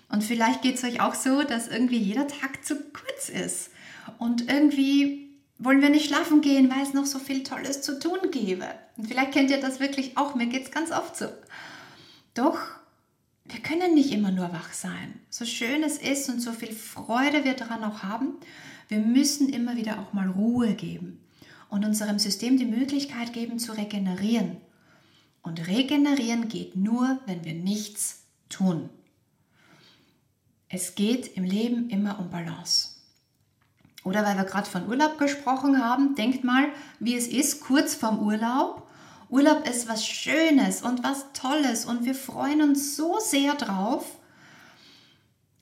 Und 0.08 0.24
vielleicht 0.24 0.62
geht 0.62 0.76
es 0.76 0.84
euch 0.84 1.00
auch 1.00 1.14
so, 1.14 1.42
dass 1.42 1.68
irgendwie 1.68 1.98
jeder 1.98 2.26
Tag 2.26 2.64
zu 2.64 2.76
kurz 2.76 3.28
ist. 3.28 3.70
Und 4.18 4.50
irgendwie 4.50 5.30
wollen 5.58 5.82
wir 5.82 5.90
nicht 5.90 6.06
schlafen 6.06 6.40
gehen, 6.40 6.70
weil 6.70 6.82
es 6.82 6.94
noch 6.94 7.06
so 7.06 7.18
viel 7.18 7.42
Tolles 7.42 7.82
zu 7.82 7.98
tun 7.98 8.18
gäbe. 8.30 8.66
Und 8.96 9.06
vielleicht 9.06 9.32
kennt 9.32 9.50
ihr 9.50 9.60
das 9.60 9.78
wirklich 9.78 10.16
auch. 10.16 10.34
Mir 10.34 10.46
geht 10.46 10.64
es 10.64 10.70
ganz 10.70 10.90
oft 10.90 11.16
so. 11.16 11.26
Doch 12.34 12.58
wir 13.52 13.60
können 13.60 13.94
nicht 13.94 14.12
immer 14.12 14.30
nur 14.30 14.52
wach 14.52 14.72
sein. 14.72 15.20
So 15.28 15.44
schön 15.44 15.82
es 15.82 15.98
ist 15.98 16.28
und 16.28 16.40
so 16.40 16.52
viel 16.52 16.72
Freude 16.72 17.44
wir 17.44 17.54
daran 17.54 17.84
auch 17.84 18.02
haben, 18.02 18.34
wir 18.88 18.98
müssen 18.98 19.48
immer 19.48 19.76
wieder 19.76 19.98
auch 19.98 20.12
mal 20.12 20.28
Ruhe 20.28 20.74
geben 20.74 21.20
und 21.68 21.84
unserem 21.84 22.18
System 22.18 22.58
die 22.58 22.66
Möglichkeit 22.66 23.32
geben 23.32 23.58
zu 23.58 23.72
regenerieren. 23.72 24.56
Und 25.42 25.66
regenerieren 25.66 26.48
geht 26.48 26.76
nur, 26.76 27.18
wenn 27.26 27.44
wir 27.44 27.54
nichts 27.54 28.24
tun. 28.48 28.90
Es 30.68 30.94
geht 30.94 31.36
im 31.36 31.44
Leben 31.44 31.88
immer 31.90 32.18
um 32.18 32.30
Balance. 32.30 32.96
Oder 34.04 34.24
weil 34.24 34.36
wir 34.36 34.44
gerade 34.44 34.68
von 34.68 34.88
Urlaub 34.88 35.18
gesprochen 35.18 35.82
haben, 35.82 36.14
denkt 36.14 36.44
mal, 36.44 36.68
wie 37.00 37.16
es 37.16 37.26
ist 37.26 37.60
kurz 37.60 37.94
vorm 37.94 38.20
Urlaub 38.20 38.86
Urlaub 39.30 39.68
ist 39.68 39.88
was 39.88 40.04
Schönes 40.04 40.82
und 40.82 41.04
was 41.04 41.32
Tolles 41.32 41.84
und 41.84 42.04
wir 42.04 42.16
freuen 42.16 42.62
uns 42.62 42.96
so 42.96 43.20
sehr 43.20 43.54
drauf. 43.54 44.04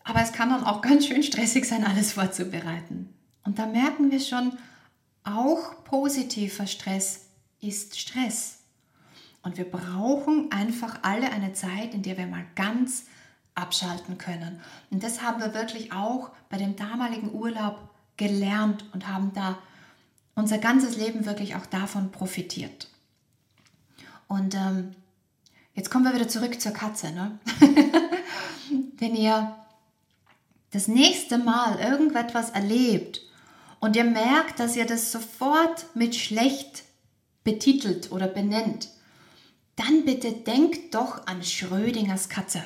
Aber 0.04 0.22
es 0.22 0.32
kann 0.32 0.48
dann 0.48 0.64
auch 0.64 0.80
ganz 0.80 1.06
schön 1.06 1.22
stressig 1.22 1.66
sein, 1.66 1.84
alles 1.84 2.12
vorzubereiten. 2.12 3.14
Und 3.44 3.58
da 3.58 3.66
merken 3.66 4.10
wir 4.10 4.20
schon, 4.20 4.56
auch 5.22 5.84
positiver 5.84 6.66
Stress 6.66 7.26
ist 7.60 7.98
Stress. 7.98 8.57
Und 9.42 9.56
wir 9.56 9.70
brauchen 9.70 10.50
einfach 10.50 10.98
alle 11.02 11.30
eine 11.30 11.52
Zeit, 11.52 11.94
in 11.94 12.02
der 12.02 12.18
wir 12.18 12.26
mal 12.26 12.44
ganz 12.54 13.06
abschalten 13.54 14.18
können. 14.18 14.60
Und 14.90 15.02
das 15.02 15.22
haben 15.22 15.40
wir 15.40 15.54
wirklich 15.54 15.92
auch 15.92 16.30
bei 16.48 16.56
dem 16.58 16.76
damaligen 16.76 17.32
Urlaub 17.32 17.78
gelernt 18.16 18.84
und 18.92 19.08
haben 19.08 19.32
da 19.34 19.58
unser 20.34 20.58
ganzes 20.58 20.96
Leben 20.96 21.24
wirklich 21.26 21.56
auch 21.56 21.66
davon 21.66 22.12
profitiert. 22.12 22.88
Und 24.28 24.54
ähm, 24.54 24.94
jetzt 25.74 25.90
kommen 25.90 26.04
wir 26.04 26.14
wieder 26.14 26.28
zurück 26.28 26.60
zur 26.60 26.72
Katze. 26.72 27.10
Ne? 27.12 27.38
Wenn 28.98 29.16
ihr 29.16 29.56
das 30.70 30.86
nächste 30.86 31.38
Mal 31.38 31.78
irgendetwas 31.80 32.50
erlebt 32.50 33.22
und 33.80 33.96
ihr 33.96 34.04
merkt, 34.04 34.60
dass 34.60 34.76
ihr 34.76 34.86
das 34.86 35.10
sofort 35.10 35.86
mit 35.94 36.14
schlecht 36.14 36.84
betitelt 37.42 38.12
oder 38.12 38.26
benennt, 38.26 38.90
dann 39.78 40.04
bitte 40.04 40.32
denkt 40.32 40.94
doch 40.94 41.26
an 41.26 41.44
Schrödingers 41.44 42.28
Katze. 42.28 42.64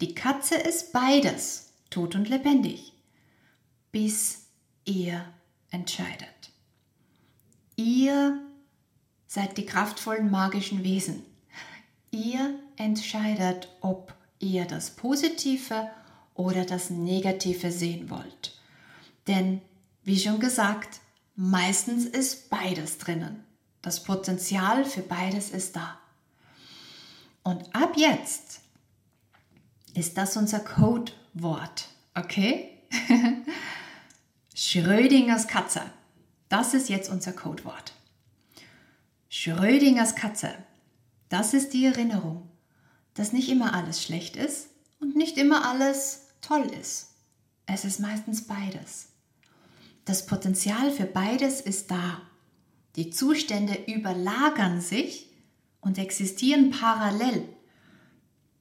Die 0.00 0.14
Katze 0.14 0.54
ist 0.54 0.92
beides, 0.92 1.72
tot 1.90 2.14
und 2.14 2.28
lebendig, 2.30 2.94
bis 3.92 4.46
ihr 4.86 5.24
entscheidet. 5.70 6.50
Ihr 7.76 8.40
seid 9.26 9.58
die 9.58 9.66
kraftvollen 9.66 10.30
magischen 10.30 10.82
Wesen. 10.82 11.22
Ihr 12.10 12.58
entscheidet, 12.76 13.68
ob 13.82 14.14
ihr 14.38 14.64
das 14.64 14.90
Positive 14.90 15.90
oder 16.34 16.64
das 16.64 16.88
Negative 16.88 17.70
sehen 17.70 18.08
wollt. 18.08 18.58
Denn, 19.26 19.60
wie 20.04 20.18
schon 20.18 20.40
gesagt, 20.40 21.00
meistens 21.36 22.06
ist 22.06 22.48
beides 22.48 22.96
drinnen. 22.96 23.44
Das 23.88 24.04
Potenzial 24.04 24.84
für 24.84 25.00
beides 25.00 25.48
ist 25.48 25.74
da. 25.74 25.98
Und 27.42 27.74
ab 27.74 27.94
jetzt 27.96 28.60
ist 29.94 30.18
das 30.18 30.36
unser 30.36 30.60
Codewort, 30.60 31.88
okay? 32.14 32.68
Schrödingers 34.54 35.48
Katze. 35.48 35.80
Das 36.50 36.74
ist 36.74 36.90
jetzt 36.90 37.08
unser 37.08 37.32
Codewort. 37.32 37.94
Schrödingers 39.30 40.14
Katze. 40.14 40.54
Das 41.30 41.54
ist 41.54 41.72
die 41.72 41.86
Erinnerung, 41.86 42.46
dass 43.14 43.32
nicht 43.32 43.48
immer 43.48 43.72
alles 43.72 44.04
schlecht 44.04 44.36
ist 44.36 44.66
und 45.00 45.16
nicht 45.16 45.38
immer 45.38 45.66
alles 45.66 46.26
toll 46.42 46.70
ist. 46.78 47.06
Es 47.64 47.86
ist 47.86 48.00
meistens 48.00 48.46
beides. 48.46 49.06
Das 50.04 50.26
Potenzial 50.26 50.90
für 50.90 51.06
beides 51.06 51.62
ist 51.62 51.90
da. 51.90 52.20
Die 52.96 53.10
Zustände 53.10 53.78
überlagern 53.86 54.80
sich 54.80 55.28
und 55.80 55.98
existieren 55.98 56.70
parallel, 56.70 57.48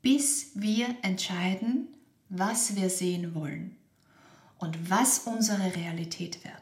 bis 0.02 0.52
wir 0.56 0.96
entscheiden, 1.02 1.88
was 2.30 2.76
wir 2.76 2.90
sehen 2.90 3.34
wollen 3.34 3.76
und 4.58 4.90
was 4.90 5.20
unsere 5.20 5.76
Realität 5.76 6.44
wird. 6.44 6.54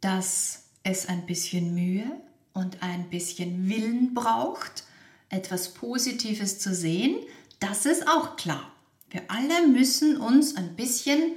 Das 0.00 0.64
es 0.82 1.06
ein 1.06 1.26
bisschen 1.26 1.74
Mühe 1.74 2.10
und 2.52 2.82
ein 2.82 3.10
bisschen 3.10 3.68
Willen 3.68 4.14
braucht, 4.14 4.84
etwas 5.28 5.74
Positives 5.74 6.58
zu 6.58 6.74
sehen, 6.74 7.16
das 7.60 7.86
ist 7.86 8.08
auch 8.08 8.36
klar. 8.36 8.72
Wir 9.10 9.22
alle 9.28 9.66
müssen 9.66 10.16
uns 10.16 10.56
ein 10.56 10.76
bisschen 10.76 11.36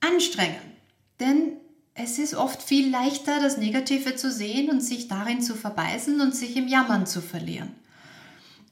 anstrengen, 0.00 0.76
denn 1.20 1.56
es 1.94 2.18
ist 2.18 2.34
oft 2.34 2.62
viel 2.62 2.90
leichter, 2.90 3.40
das 3.40 3.58
Negative 3.58 4.16
zu 4.16 4.30
sehen 4.30 4.70
und 4.70 4.80
sich 4.80 5.08
darin 5.08 5.42
zu 5.42 5.54
verbeißen 5.54 6.20
und 6.20 6.34
sich 6.34 6.56
im 6.56 6.68
Jammern 6.68 7.06
zu 7.06 7.20
verlieren. 7.20 7.74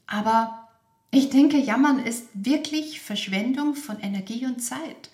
Aber 0.06 0.68
ich 1.10 1.28
denke, 1.28 1.58
Jammern 1.58 1.98
ist 1.98 2.28
wirklich 2.34 3.00
Verschwendung 3.00 3.74
von 3.74 4.00
Energie 4.00 4.46
und 4.46 4.60
Zeit. 4.60 5.10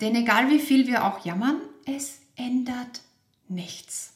Denn 0.00 0.14
egal 0.14 0.50
wie 0.50 0.58
viel 0.58 0.86
wir 0.86 1.04
auch 1.04 1.24
jammern, 1.24 1.60
es 1.86 2.18
ändert 2.36 3.00
nichts. 3.48 4.12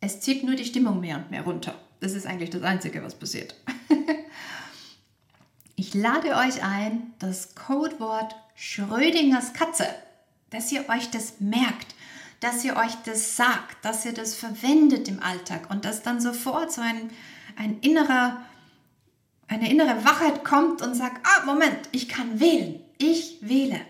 Es 0.00 0.20
zieht 0.20 0.44
nur 0.44 0.56
die 0.56 0.64
Stimmung 0.64 1.00
mehr 1.00 1.16
und 1.16 1.30
mehr 1.30 1.42
runter. 1.42 1.74
Das 2.00 2.12
ist 2.12 2.26
eigentlich 2.26 2.50
das 2.50 2.62
Einzige, 2.62 3.02
was 3.02 3.14
passiert. 3.14 3.54
ich 5.76 5.94
lade 5.94 6.36
euch 6.36 6.62
ein, 6.62 7.12
das 7.18 7.54
Codewort 7.54 8.34
Schrödingers 8.54 9.52
Katze, 9.52 9.86
dass 10.50 10.72
ihr 10.72 10.88
euch 10.88 11.10
das 11.10 11.40
merkt, 11.40 11.95
dass 12.40 12.64
ihr 12.64 12.76
euch 12.76 12.94
das 13.04 13.36
sagt, 13.36 13.84
dass 13.84 14.04
ihr 14.04 14.12
das 14.12 14.34
verwendet 14.34 15.08
im 15.08 15.22
Alltag 15.22 15.70
und 15.70 15.84
dass 15.84 16.02
dann 16.02 16.20
sofort 16.20 16.72
so 16.72 16.80
ein, 16.82 17.10
ein 17.56 17.78
innerer, 17.80 18.42
eine 19.48 19.70
innere 19.70 20.04
Wachheit 20.04 20.44
kommt 20.44 20.82
und 20.82 20.94
sagt, 20.94 21.26
ah, 21.26 21.44
Moment, 21.46 21.78
ich 21.92 22.08
kann 22.08 22.40
wählen, 22.40 22.80
ich 22.98 23.38
wähle. 23.40 23.80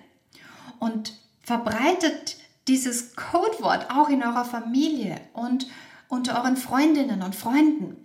Und 0.78 1.14
verbreitet 1.42 2.37
dieses 2.68 3.16
Codewort 3.16 3.90
auch 3.90 4.09
in 4.09 4.22
eurer 4.22 4.44
Familie 4.44 5.20
und 5.32 5.66
unter 6.09 6.38
euren 6.40 6.56
Freundinnen 6.56 7.22
und 7.22 7.35
Freunden. 7.35 7.96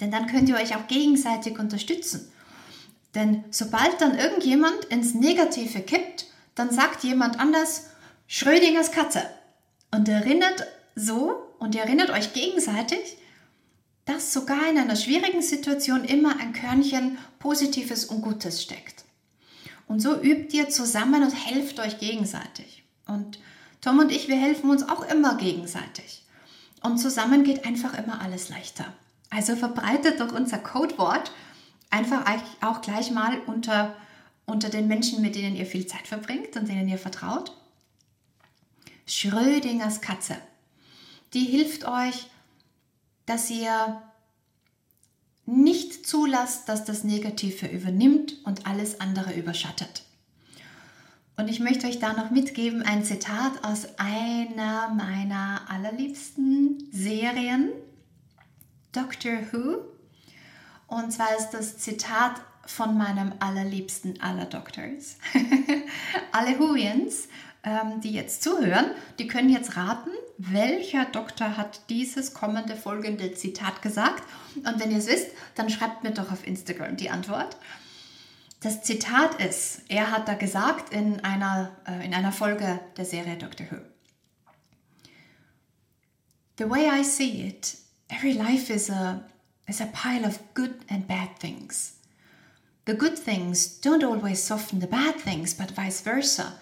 Denn 0.00 0.10
dann 0.10 0.26
könnt 0.26 0.48
ihr 0.48 0.56
euch 0.56 0.74
auch 0.74 0.88
gegenseitig 0.88 1.58
unterstützen. 1.58 2.32
Denn 3.14 3.44
sobald 3.50 4.00
dann 4.00 4.18
irgendjemand 4.18 4.86
ins 4.86 5.14
Negative 5.14 5.80
kippt, 5.80 6.26
dann 6.54 6.70
sagt 6.70 7.04
jemand 7.04 7.38
anders 7.38 7.90
Schrödingers 8.26 8.90
Katze 8.90 9.22
und 9.92 10.08
erinnert 10.08 10.66
so 10.96 11.54
und 11.58 11.74
ihr 11.74 11.82
erinnert 11.82 12.10
euch 12.10 12.32
gegenseitig, 12.32 13.16
dass 14.04 14.32
sogar 14.32 14.68
in 14.68 14.78
einer 14.78 14.96
schwierigen 14.96 15.42
Situation 15.42 16.04
immer 16.04 16.40
ein 16.40 16.52
Körnchen 16.52 17.18
Positives 17.38 18.04
und 18.06 18.22
Gutes 18.22 18.62
steckt. 18.62 19.04
Und 19.86 20.00
so 20.00 20.20
übt 20.20 20.56
ihr 20.56 20.68
zusammen 20.68 21.22
und 21.22 21.30
helft 21.30 21.78
euch 21.78 21.98
gegenseitig. 21.98 22.82
Und 23.06 23.38
Tom 23.80 23.98
und 23.98 24.10
ich, 24.10 24.28
wir 24.28 24.36
helfen 24.36 24.70
uns 24.70 24.88
auch 24.88 25.02
immer 25.08 25.36
gegenseitig. 25.36 26.22
Und 26.82 26.98
zusammen 26.98 27.44
geht 27.44 27.64
einfach 27.64 27.96
immer 27.96 28.20
alles 28.20 28.48
leichter. 28.48 28.86
Also 29.30 29.54
verbreitet 29.54 30.20
doch 30.20 30.32
unser 30.32 30.58
Codewort 30.58 31.30
einfach 31.90 32.24
auch 32.60 32.80
gleich 32.80 33.10
mal 33.10 33.38
unter, 33.46 33.94
unter 34.46 34.68
den 34.68 34.88
Menschen, 34.88 35.22
mit 35.22 35.36
denen 35.36 35.56
ihr 35.56 35.66
viel 35.66 35.86
Zeit 35.86 36.06
verbringt 36.06 36.56
und 36.56 36.68
denen 36.68 36.88
ihr 36.88 36.98
vertraut. 36.98 37.52
Schrödingers 39.12 40.00
Katze. 40.00 40.36
Die 41.34 41.44
hilft 41.44 41.86
euch, 41.86 42.30
dass 43.26 43.50
ihr 43.50 44.02
nicht 45.44 46.06
zulasst, 46.06 46.68
dass 46.68 46.84
das 46.84 47.04
Negative 47.04 47.66
übernimmt 47.66 48.34
und 48.44 48.66
alles 48.66 49.00
andere 49.00 49.34
überschattet. 49.34 50.04
Und 51.36 51.48
ich 51.48 51.60
möchte 51.60 51.86
euch 51.86 51.98
da 51.98 52.14
noch 52.14 52.30
mitgeben 52.30 52.82
ein 52.82 53.04
Zitat 53.04 53.64
aus 53.64 53.98
einer 53.98 54.88
meiner 54.94 55.62
allerliebsten 55.68 56.88
Serien, 56.90 57.70
Doctor 58.92 59.32
Who. 59.50 59.82
Und 60.86 61.12
zwar 61.12 61.36
ist 61.36 61.50
das 61.50 61.76
Zitat 61.76 62.40
von 62.64 62.96
meinem 62.96 63.34
allerliebsten 63.40 64.22
aller 64.22 64.46
Doctors. 64.46 65.16
Alle 66.32 66.58
Whoians, 66.58 67.28
die 68.02 68.12
jetzt 68.12 68.42
zuhören, 68.42 68.90
die 69.20 69.28
können 69.28 69.48
jetzt 69.48 69.76
raten, 69.76 70.10
welcher 70.36 71.04
Doktor 71.04 71.56
hat 71.56 71.88
dieses 71.90 72.34
kommende 72.34 72.74
folgende 72.74 73.34
Zitat 73.34 73.82
gesagt. 73.82 74.24
Und 74.56 74.80
wenn 74.80 74.90
ihr 74.90 74.98
es 74.98 75.06
wisst, 75.06 75.28
dann 75.54 75.70
schreibt 75.70 76.02
mir 76.02 76.10
doch 76.10 76.32
auf 76.32 76.46
Instagram 76.46 76.96
die 76.96 77.10
Antwort. 77.10 77.56
Das 78.60 78.82
Zitat 78.82 79.40
ist, 79.42 79.82
er 79.88 80.10
hat 80.10 80.28
da 80.28 80.34
gesagt 80.34 80.92
in 80.92 81.20
einer, 81.24 81.70
äh, 81.86 82.04
in 82.04 82.14
einer 82.14 82.32
Folge 82.32 82.80
der 82.96 83.04
Serie 83.04 83.36
Doctor 83.36 83.66
Who. 83.70 83.76
The 86.58 86.70
way 86.70 86.88
I 86.88 87.02
see 87.02 87.48
it, 87.48 87.76
every 88.08 88.32
life 88.32 88.72
is 88.72 88.88
a, 88.88 89.24
is 89.66 89.80
a 89.80 89.86
pile 89.86 90.24
of 90.24 90.38
good 90.54 90.74
and 90.88 91.08
bad 91.08 91.28
things. 91.40 91.94
The 92.86 92.94
good 92.94 93.16
things 93.16 93.80
don't 93.80 94.04
always 94.04 94.44
soften 94.44 94.80
the 94.80 94.86
bad 94.86 95.16
things, 95.16 95.54
but 95.54 95.72
vice 95.72 96.00
versa. 96.00 96.52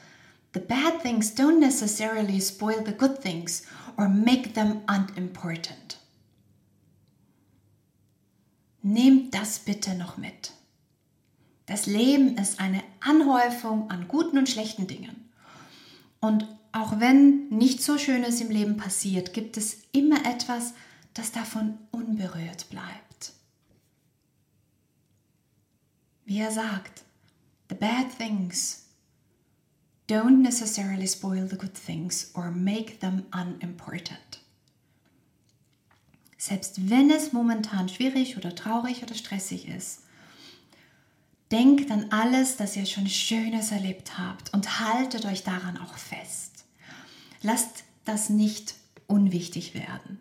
The 0.52 0.60
bad 0.60 1.00
things 1.00 1.34
don't 1.34 1.60
necessarily 1.60 2.40
spoil 2.40 2.82
the 2.84 2.92
good 2.92 3.22
things 3.22 3.66
or 3.96 4.08
make 4.08 4.54
them 4.54 4.82
unimportant. 4.88 5.98
Nehmt 8.82 9.34
das 9.34 9.60
bitte 9.60 9.94
noch 9.94 10.16
mit. 10.16 10.52
Das 11.66 11.86
Leben 11.86 12.36
ist 12.36 12.58
eine 12.58 12.82
Anhäufung 13.00 13.90
an 13.90 14.08
guten 14.08 14.38
und 14.38 14.48
schlechten 14.48 14.88
Dingen. 14.88 15.30
Und 16.20 16.48
auch 16.72 16.98
wenn 16.98 17.48
nicht 17.48 17.82
so 17.82 17.98
Schönes 17.98 18.40
im 18.40 18.50
Leben 18.50 18.76
passiert, 18.76 19.32
gibt 19.32 19.56
es 19.56 19.84
immer 19.92 20.26
etwas, 20.26 20.74
das 21.14 21.30
davon 21.30 21.78
unberührt 21.92 22.70
bleibt. 22.70 23.32
Wie 26.24 26.38
er 26.38 26.50
sagt, 26.50 27.02
the 27.68 27.74
bad 27.74 28.06
things 28.18 28.89
don't 30.10 30.42
necessarily 30.42 31.06
spoil 31.06 31.46
the 31.46 31.56
good 31.56 31.74
things 31.74 32.30
or 32.34 32.50
make 32.50 32.98
them 33.00 33.26
unimportant. 33.32 34.40
Selbst 36.36 36.88
wenn 36.90 37.10
es 37.10 37.32
momentan 37.32 37.88
schwierig 37.88 38.36
oder 38.36 38.54
traurig 38.54 39.02
oder 39.02 39.14
stressig 39.14 39.68
ist, 39.68 40.00
Denkt 41.50 41.90
an 41.90 42.06
alles, 42.10 42.56
das 42.56 42.76
ihr 42.76 42.86
schon 42.86 43.08
Schönes 43.08 43.72
erlebt 43.72 44.18
habt 44.18 44.54
und 44.54 44.78
haltet 44.78 45.24
euch 45.24 45.42
daran 45.42 45.78
auch 45.78 45.96
fest. 45.96 46.64
Lasst 47.42 47.82
das 48.04 48.30
nicht 48.30 48.74
unwichtig 49.08 49.74
werden. 49.74 50.20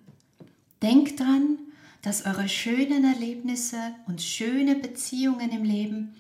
Denkt 0.81 1.19
dran, 1.19 1.59
dass 2.01 2.25
eure 2.25 2.49
schönen 2.49 3.03
Erlebnisse 3.03 3.93
und 4.07 4.21
schöne 4.21 4.75
Beziehungen 4.75 5.51
im 5.51 5.63
Leben 5.63 6.15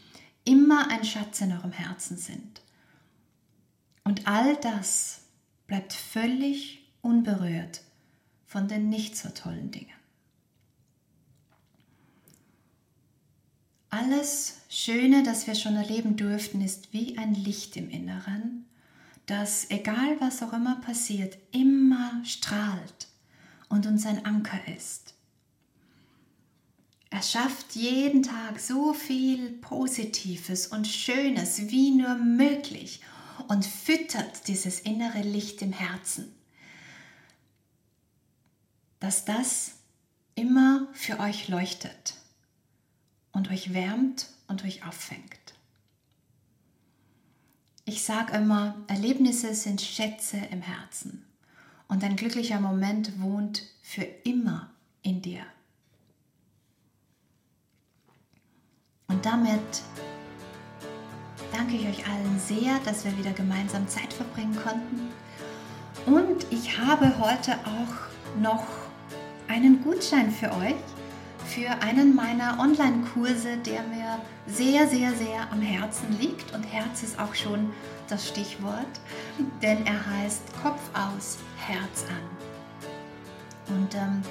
immer 0.45 0.91
ein 0.91 1.03
Schatz 1.03 1.41
in 1.41 1.53
eurem 1.53 1.71
Herzen 1.71 2.17
sind. 2.17 2.61
Und 4.09 4.25
all 4.25 4.55
das 4.55 5.21
bleibt 5.67 5.93
völlig 5.93 6.79
unberührt 7.03 7.81
von 8.47 8.67
den 8.67 8.89
nicht 8.89 9.15
so 9.15 9.29
tollen 9.29 9.69
Dingen. 9.69 9.93
Alles 13.91 14.61
Schöne, 14.67 15.21
das 15.21 15.45
wir 15.45 15.53
schon 15.53 15.75
erleben 15.75 16.17
durften, 16.17 16.59
ist 16.61 16.91
wie 16.91 17.19
ein 17.19 17.35
Licht 17.35 17.77
im 17.77 17.91
Inneren, 17.91 18.65
das, 19.27 19.69
egal 19.69 20.19
was 20.19 20.41
auch 20.41 20.53
immer 20.53 20.81
passiert, 20.81 21.37
immer 21.51 22.19
strahlt 22.25 23.09
und 23.67 23.85
uns 23.85 24.07
ein 24.07 24.25
Anker 24.25 24.59
ist. 24.75 25.13
Er 27.11 27.21
schafft 27.21 27.75
jeden 27.75 28.23
Tag 28.23 28.59
so 28.59 28.91
viel 28.93 29.51
Positives 29.51 30.65
und 30.65 30.87
Schönes 30.87 31.69
wie 31.69 31.91
nur 31.91 32.15
möglich 32.15 33.01
und 33.47 33.65
füttert 33.65 34.47
dieses 34.47 34.79
innere 34.79 35.21
Licht 35.21 35.61
im 35.61 35.71
Herzen, 35.71 36.35
dass 38.99 39.25
das 39.25 39.71
immer 40.35 40.87
für 40.93 41.19
euch 41.19 41.47
leuchtet 41.47 42.15
und 43.31 43.49
euch 43.49 43.73
wärmt 43.73 44.27
und 44.47 44.63
euch 44.63 44.85
auffängt. 44.85 45.53
Ich 47.85 48.03
sage 48.03 48.37
immer, 48.37 48.75
Erlebnisse 48.87 49.55
sind 49.55 49.81
Schätze 49.81 50.37
im 50.37 50.61
Herzen 50.61 51.25
und 51.87 52.03
ein 52.03 52.15
glücklicher 52.15 52.59
Moment 52.59 53.19
wohnt 53.19 53.63
für 53.81 54.03
immer 54.03 54.69
in 55.01 55.21
dir. 55.21 55.43
Und 59.07 59.25
damit 59.25 59.81
danke 61.59 61.75
ich 61.75 61.87
euch 61.89 62.07
allen 62.07 62.39
sehr, 62.39 62.79
dass 62.85 63.03
wir 63.03 63.17
wieder 63.17 63.31
gemeinsam 63.31 63.85
Zeit 63.89 64.13
verbringen 64.13 64.57
konnten. 64.63 65.11
Und 66.05 66.45
ich 66.51 66.77
habe 66.79 67.19
heute 67.19 67.51
auch 67.65 68.41
noch 68.41 68.63
einen 69.49 69.83
Gutschein 69.83 70.31
für 70.31 70.53
euch 70.53 70.75
für 71.45 71.69
einen 71.81 72.15
meiner 72.15 72.59
Online-Kurse, 72.59 73.57
der 73.57 73.81
mir 73.83 74.21
sehr, 74.47 74.87
sehr, 74.87 75.11
sehr 75.13 75.51
am 75.51 75.61
Herzen 75.61 76.17
liegt. 76.19 76.53
Und 76.53 76.63
Herz 76.63 77.03
ist 77.03 77.19
auch 77.19 77.35
schon 77.35 77.71
das 78.07 78.27
Stichwort, 78.29 78.99
denn 79.61 79.85
er 79.85 80.05
heißt 80.05 80.43
Kopf 80.61 80.79
aus, 80.93 81.39
Herz 81.57 82.05
an. 82.07 83.75
Und 83.75 83.95
ähm, 83.95 84.21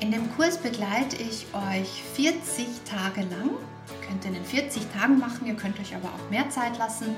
in 0.00 0.10
dem 0.10 0.34
Kurs 0.36 0.58
begleite 0.58 1.16
ich 1.16 1.46
euch 1.52 2.02
40 2.14 2.66
Tage 2.84 3.22
lang. 3.22 3.50
Ihr 3.88 4.06
könnt 4.06 4.24
ihn 4.24 4.34
in 4.34 4.44
40 4.44 4.82
Tagen 4.92 5.18
machen, 5.18 5.46
ihr 5.46 5.54
könnt 5.54 5.78
euch 5.80 5.94
aber 5.94 6.08
auch 6.08 6.30
mehr 6.30 6.48
Zeit 6.50 6.76
lassen. 6.78 7.14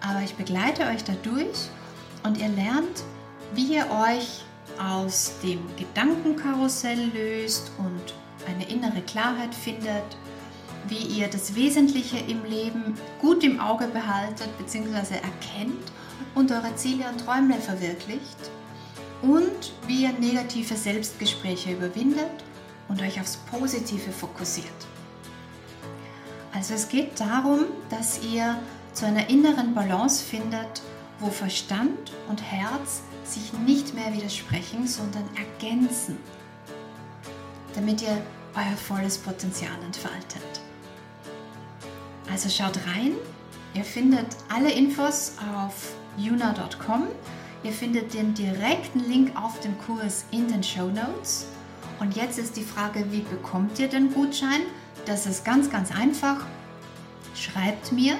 Aber 0.00 0.22
ich 0.22 0.34
begleite 0.34 0.86
euch 0.86 1.04
dadurch 1.04 1.68
und 2.24 2.38
ihr 2.38 2.48
lernt, 2.48 3.04
wie 3.54 3.74
ihr 3.74 3.86
euch 3.90 4.44
aus 4.80 5.32
dem 5.42 5.60
Gedankenkarussell 5.76 7.10
löst 7.12 7.72
und 7.78 8.14
eine 8.46 8.68
innere 8.68 9.00
Klarheit 9.02 9.54
findet, 9.54 10.04
wie 10.88 11.18
ihr 11.18 11.28
das 11.28 11.54
Wesentliche 11.54 12.18
im 12.18 12.44
Leben 12.44 12.94
gut 13.20 13.44
im 13.44 13.60
Auge 13.60 13.88
behaltet 13.88 14.56
bzw. 14.58 15.14
erkennt 15.14 15.92
und 16.34 16.50
eure 16.50 16.74
Ziele 16.76 17.08
und 17.08 17.18
Träume 17.18 17.54
verwirklicht 17.54 18.50
und 19.22 19.72
wie 19.86 20.02
ihr 20.04 20.12
negative 20.12 20.76
Selbstgespräche 20.76 21.72
überwindet 21.72 22.44
und 22.88 23.02
euch 23.02 23.20
aufs 23.20 23.36
Positive 23.50 24.12
fokussiert. 24.12 24.66
Also 26.52 26.74
es 26.74 26.88
geht 26.88 27.20
darum, 27.20 27.66
dass 27.90 28.22
ihr 28.22 28.58
zu 28.92 29.06
einer 29.06 29.28
inneren 29.28 29.74
Balance 29.74 30.24
findet, 30.24 30.82
wo 31.20 31.30
Verstand 31.30 32.12
und 32.28 32.42
Herz 32.42 33.02
sich 33.24 33.52
nicht 33.52 33.94
mehr 33.94 34.12
widersprechen, 34.12 34.86
sondern 34.86 35.24
ergänzen, 35.36 36.16
damit 37.74 38.02
ihr 38.02 38.20
euer 38.54 38.76
volles 38.76 39.18
Potenzial 39.18 39.76
entfaltet. 39.84 40.42
Also 42.30 42.48
schaut 42.48 42.76
rein. 42.94 43.12
Ihr 43.74 43.84
findet 43.84 44.26
alle 44.48 44.70
Infos 44.72 45.32
auf 45.54 45.92
yuna.com. 46.16 47.06
Ihr 47.62 47.72
findet 47.72 48.14
den 48.14 48.34
direkten 48.34 49.00
Link 49.00 49.32
auf 49.36 49.60
den 49.60 49.76
Kurs 49.78 50.24
in 50.30 50.48
den 50.48 50.62
Show 50.62 50.88
Notes. 50.88 51.46
Und 51.98 52.14
jetzt 52.14 52.38
ist 52.38 52.56
die 52.56 52.62
Frage, 52.62 53.10
wie 53.10 53.22
bekommt 53.22 53.78
ihr 53.78 53.88
den 53.88 54.12
Gutschein? 54.12 54.60
Das 55.06 55.26
ist 55.26 55.44
ganz, 55.44 55.68
ganz 55.68 55.90
einfach. 55.90 56.46
Schreibt 57.34 57.90
mir 57.92 58.16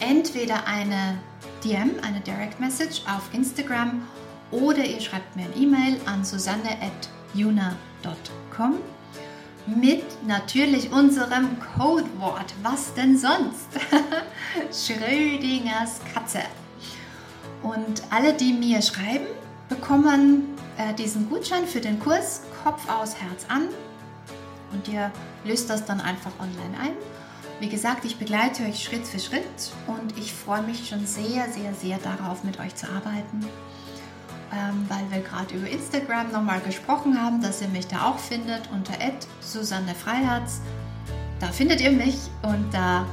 entweder 0.00 0.66
eine 0.66 1.18
DM, 1.64 1.92
eine 2.02 2.20
Direct 2.20 2.58
Message 2.58 3.02
auf 3.06 3.32
Instagram 3.32 4.02
oder 4.50 4.84
ihr 4.84 5.00
schreibt 5.00 5.36
mir 5.36 5.44
ein 5.44 5.56
E-Mail 5.56 6.00
an 6.06 6.24
susanne.juna.com 6.24 8.74
mit 9.66 10.04
natürlich 10.26 10.90
unserem 10.90 11.60
Codewort. 11.76 12.52
Was 12.62 12.92
denn 12.94 13.16
sonst? 13.16 13.68
Schrödingers 14.72 16.00
Katze. 16.12 16.40
Und 17.62 18.02
alle, 18.10 18.32
die 18.32 18.52
mir 18.52 18.82
schreiben, 18.82 19.26
bekommen 19.68 20.44
äh, 20.78 20.94
diesen 20.94 21.28
Gutschein 21.28 21.66
für 21.66 21.80
den 21.80 22.00
Kurs 22.00 22.42
Kopf 22.64 22.88
aus, 22.88 23.16
Herz 23.16 23.46
an. 23.48 23.68
Und 24.72 24.88
ihr 24.88 25.10
löst 25.44 25.68
das 25.68 25.84
dann 25.84 26.00
einfach 26.00 26.32
online 26.38 26.78
ein. 26.80 26.92
Wie 27.58 27.68
gesagt, 27.68 28.04
ich 28.04 28.16
begleite 28.16 28.62
euch 28.64 28.82
Schritt 28.82 29.06
für 29.06 29.18
Schritt 29.18 29.42
und 29.86 30.16
ich 30.16 30.32
freue 30.32 30.62
mich 30.62 30.88
schon 30.88 31.04
sehr, 31.04 31.50
sehr, 31.50 31.74
sehr 31.74 31.98
darauf, 31.98 32.42
mit 32.44 32.58
euch 32.58 32.74
zu 32.74 32.88
arbeiten 32.88 33.44
ähm, 34.52 34.86
weil 34.88 35.10
wir 35.10 35.22
gerade 35.28 35.54
über 35.54 35.68
Instagram 35.68 36.32
nochmal 36.32 36.60
gesprochen 36.60 37.20
haben, 37.20 37.40
dass 37.40 37.62
ihr 37.62 37.68
mich 37.68 37.86
da 37.86 38.06
auch 38.06 38.18
findet 38.18 38.68
unter 38.72 38.94
Susanne 39.40 39.94
Freiherz. 39.94 40.60
Da 41.38 41.48
findet 41.48 41.80
ihr 41.80 41.92
mich 41.92 42.18
und 42.42 42.72
da 42.72 43.06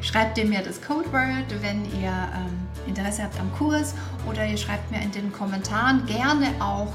schreibt 0.00 0.38
ihr 0.38 0.44
mir 0.44 0.62
das 0.62 0.80
Codewort, 0.82 1.46
wenn 1.62 1.84
ihr 1.84 2.12
ähm, 2.34 2.65
Interesse 2.86 3.22
habt 3.22 3.38
am 3.38 3.52
Kurs 3.52 3.94
oder 4.28 4.46
ihr 4.46 4.56
schreibt 4.56 4.90
mir 4.90 5.00
in 5.00 5.12
den 5.12 5.32
Kommentaren 5.32 6.04
gerne 6.06 6.48
auch 6.60 6.94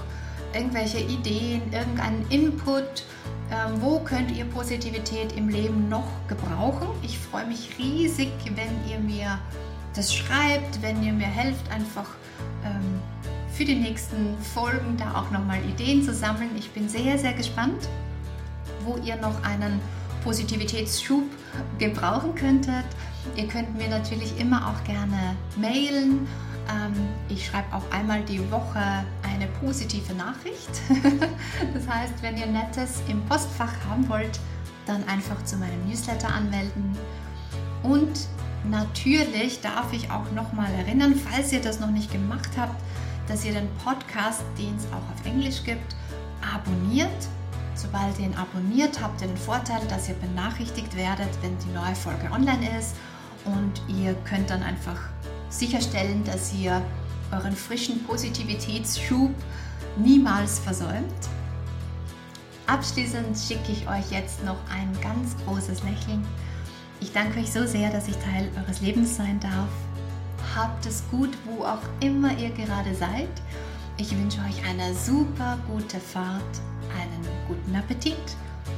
irgendwelche 0.53 0.99
Ideen, 0.99 1.61
irgendeinen 1.71 2.25
Input. 2.29 3.03
Ähm, 3.51 3.81
wo 3.81 3.99
könnt 3.99 4.31
ihr 4.31 4.45
Positivität 4.45 5.33
im 5.33 5.49
Leben 5.49 5.89
noch 5.89 6.07
gebrauchen? 6.27 6.87
Ich 7.01 7.17
freue 7.17 7.45
mich 7.45 7.77
riesig, 7.77 8.31
wenn 8.55 8.89
ihr 8.89 8.99
mir 8.99 9.39
das 9.93 10.13
schreibt, 10.13 10.81
wenn 10.81 11.03
ihr 11.03 11.11
mir 11.11 11.27
helft, 11.27 11.69
einfach 11.69 12.07
ähm, 12.63 13.01
für 13.51 13.65
die 13.65 13.75
nächsten 13.75 14.37
Folgen 14.53 14.95
da 14.97 15.19
auch 15.19 15.31
nochmal 15.31 15.59
Ideen 15.65 16.03
zu 16.03 16.13
sammeln. 16.13 16.51
Ich 16.57 16.71
bin 16.71 16.87
sehr, 16.87 17.17
sehr 17.17 17.33
gespannt, 17.33 17.89
wo 18.85 18.97
ihr 18.97 19.17
noch 19.17 19.43
einen 19.43 19.81
Positivitätsschub 20.23 21.23
gebrauchen 21.77 22.35
könntet. 22.35 22.85
Ihr 23.35 23.47
könnt 23.47 23.77
mir 23.77 23.87
natürlich 23.87 24.37
immer 24.39 24.67
auch 24.67 24.83
gerne 24.83 25.35
mailen. 25.57 26.27
Ähm, 26.69 26.93
ich 27.29 27.45
schreibe 27.47 27.75
auch 27.75 27.83
einmal 27.91 28.23
die 28.23 28.39
Woche 28.51 28.79
eine 29.23 29.47
positive 29.59 30.13
Nachricht. 30.13 30.69
das 31.73 31.87
heißt, 31.87 32.21
wenn 32.21 32.37
ihr 32.37 32.47
Nettes 32.47 33.01
im 33.07 33.23
Postfach 33.25 33.73
haben 33.89 34.07
wollt, 34.09 34.39
dann 34.85 35.07
einfach 35.07 35.43
zu 35.43 35.57
meinem 35.57 35.87
Newsletter 35.87 36.29
anmelden. 36.33 36.95
Und 37.83 38.27
natürlich 38.69 39.61
darf 39.61 39.91
ich 39.93 40.11
auch 40.11 40.29
nochmal 40.31 40.71
erinnern, 40.73 41.15
falls 41.15 41.51
ihr 41.51 41.61
das 41.61 41.79
noch 41.79 41.91
nicht 41.91 42.11
gemacht 42.11 42.51
habt, 42.57 42.79
dass 43.27 43.45
ihr 43.45 43.53
den 43.53 43.69
Podcast, 43.83 44.43
den 44.57 44.75
es 44.75 44.85
auch 44.87 44.97
auf 44.97 45.25
Englisch 45.25 45.63
gibt, 45.63 45.95
abonniert. 46.53 47.09
Sobald 47.75 48.19
ihr 48.19 48.25
ihn 48.25 48.35
abonniert 48.35 49.01
habt, 49.01 49.21
ihr 49.21 49.27
den 49.27 49.37
Vorteil, 49.37 49.81
dass 49.87 50.09
ihr 50.09 50.15
benachrichtigt 50.15 50.95
werdet, 50.95 51.29
wenn 51.41 51.57
die 51.59 51.73
neue 51.73 51.95
Folge 51.95 52.29
online 52.31 52.77
ist. 52.77 52.95
Und 53.45 53.81
ihr 53.87 54.13
könnt 54.25 54.49
dann 54.49 54.63
einfach 54.63 54.99
sicherstellen, 55.49 56.23
dass 56.23 56.53
ihr 56.53 56.81
euren 57.31 57.55
frischen 57.55 58.03
Positivitätsschub 58.03 59.31
niemals 59.97 60.59
versäumt. 60.59 61.13
Abschließend 62.67 63.37
schicke 63.37 63.71
ich 63.71 63.87
euch 63.87 64.11
jetzt 64.11 64.43
noch 64.45 64.57
ein 64.69 64.91
ganz 65.01 65.35
großes 65.45 65.83
Lächeln. 65.83 66.25
Ich 66.99 67.11
danke 67.11 67.39
euch 67.39 67.51
so 67.51 67.65
sehr, 67.65 67.89
dass 67.89 68.07
ich 68.07 68.15
Teil 68.17 68.49
eures 68.57 68.81
Lebens 68.81 69.17
sein 69.17 69.39
darf. 69.39 69.67
Habt 70.55 70.85
es 70.85 71.03
gut, 71.09 71.31
wo 71.45 71.63
auch 71.63 71.81
immer 71.99 72.37
ihr 72.37 72.51
gerade 72.51 72.93
seid. 72.93 73.29
Ich 73.97 74.11
wünsche 74.17 74.39
euch 74.41 74.69
eine 74.69 74.93
super 74.93 75.57
gute 75.67 75.99
Fahrt, 75.99 76.41
einen 76.97 77.25
guten 77.47 77.75
Appetit, 77.75 78.15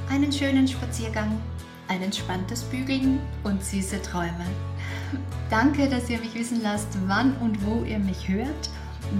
einen 0.09 0.31
schönen 0.31 0.67
Spaziergang, 0.67 1.39
ein 1.87 2.01
entspanntes 2.01 2.63
Bügeln 2.63 3.19
und 3.43 3.63
süße 3.63 4.01
Träume. 4.01 4.45
Danke, 5.49 5.89
dass 5.89 6.09
ihr 6.09 6.19
mich 6.19 6.33
wissen 6.35 6.61
lasst, 6.63 6.89
wann 7.07 7.35
und 7.37 7.65
wo 7.65 7.83
ihr 7.83 7.99
mich 7.99 8.27
hört. 8.27 8.69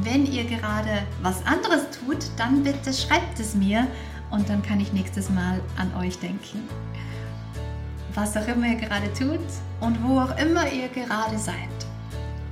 Wenn 0.02 0.26
ihr 0.26 0.46
gerade 0.46 1.04
was 1.22 1.46
anderes 1.46 1.86
tut, 1.92 2.26
dann 2.38 2.64
bitte 2.64 2.94
schreibt 2.94 3.40
es 3.40 3.54
mir 3.54 3.88
und 4.32 4.50
dann 4.50 4.64
kann 4.64 4.80
ich 4.80 4.94
nächstes 4.94 5.30
Mal 5.30 5.62
an 5.78 5.94
euch 6.04 6.18
denken. 6.20 6.68
Was 8.16 8.38
auch 8.38 8.48
immer 8.48 8.68
ihr 8.68 8.76
gerade 8.76 9.12
tut 9.14 9.40
und 9.80 10.02
wo 10.04 10.20
auch 10.20 10.38
immer 10.38 10.72
ihr 10.72 10.88
gerade 10.88 11.38
seid, 11.38 11.56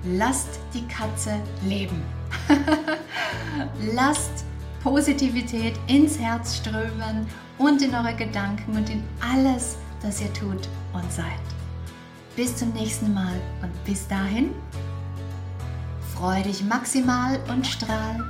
lasst 0.04 0.60
die 0.74 0.86
Katze 0.88 1.36
leben. 1.64 2.02
lasst 3.96 4.46
Positivität 4.84 5.74
ins 5.88 6.18
Herz 6.18 6.58
strömen 6.58 7.28
und 7.58 7.82
in 7.82 7.94
eure 7.94 8.16
Gedanken 8.16 8.76
und 8.76 8.90
in 8.90 9.04
alles, 9.22 9.78
das 10.02 10.22
ihr 10.22 10.32
tut 10.34 10.68
und 10.94 11.12
seid. 11.12 11.26
Bis 12.36 12.56
zum 12.56 12.72
nächsten 12.74 13.14
Mal 13.14 13.40
und 13.62 13.86
bis 13.86 14.08
dahin, 14.08 14.52
freu 16.16 16.42
dich 16.44 16.64
maximal 16.64 17.40
und 17.50 17.66
strahl. 17.66 18.24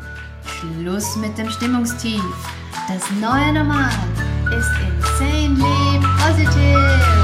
Schluss 0.45 1.15
mit 1.17 1.37
dem 1.37 1.49
Stimmungstief. 1.49 2.23
Das 2.87 3.09
neue 3.19 3.53
Normal 3.53 3.91
ist 4.49 4.71
insanely 4.79 5.99
positive. 6.19 7.20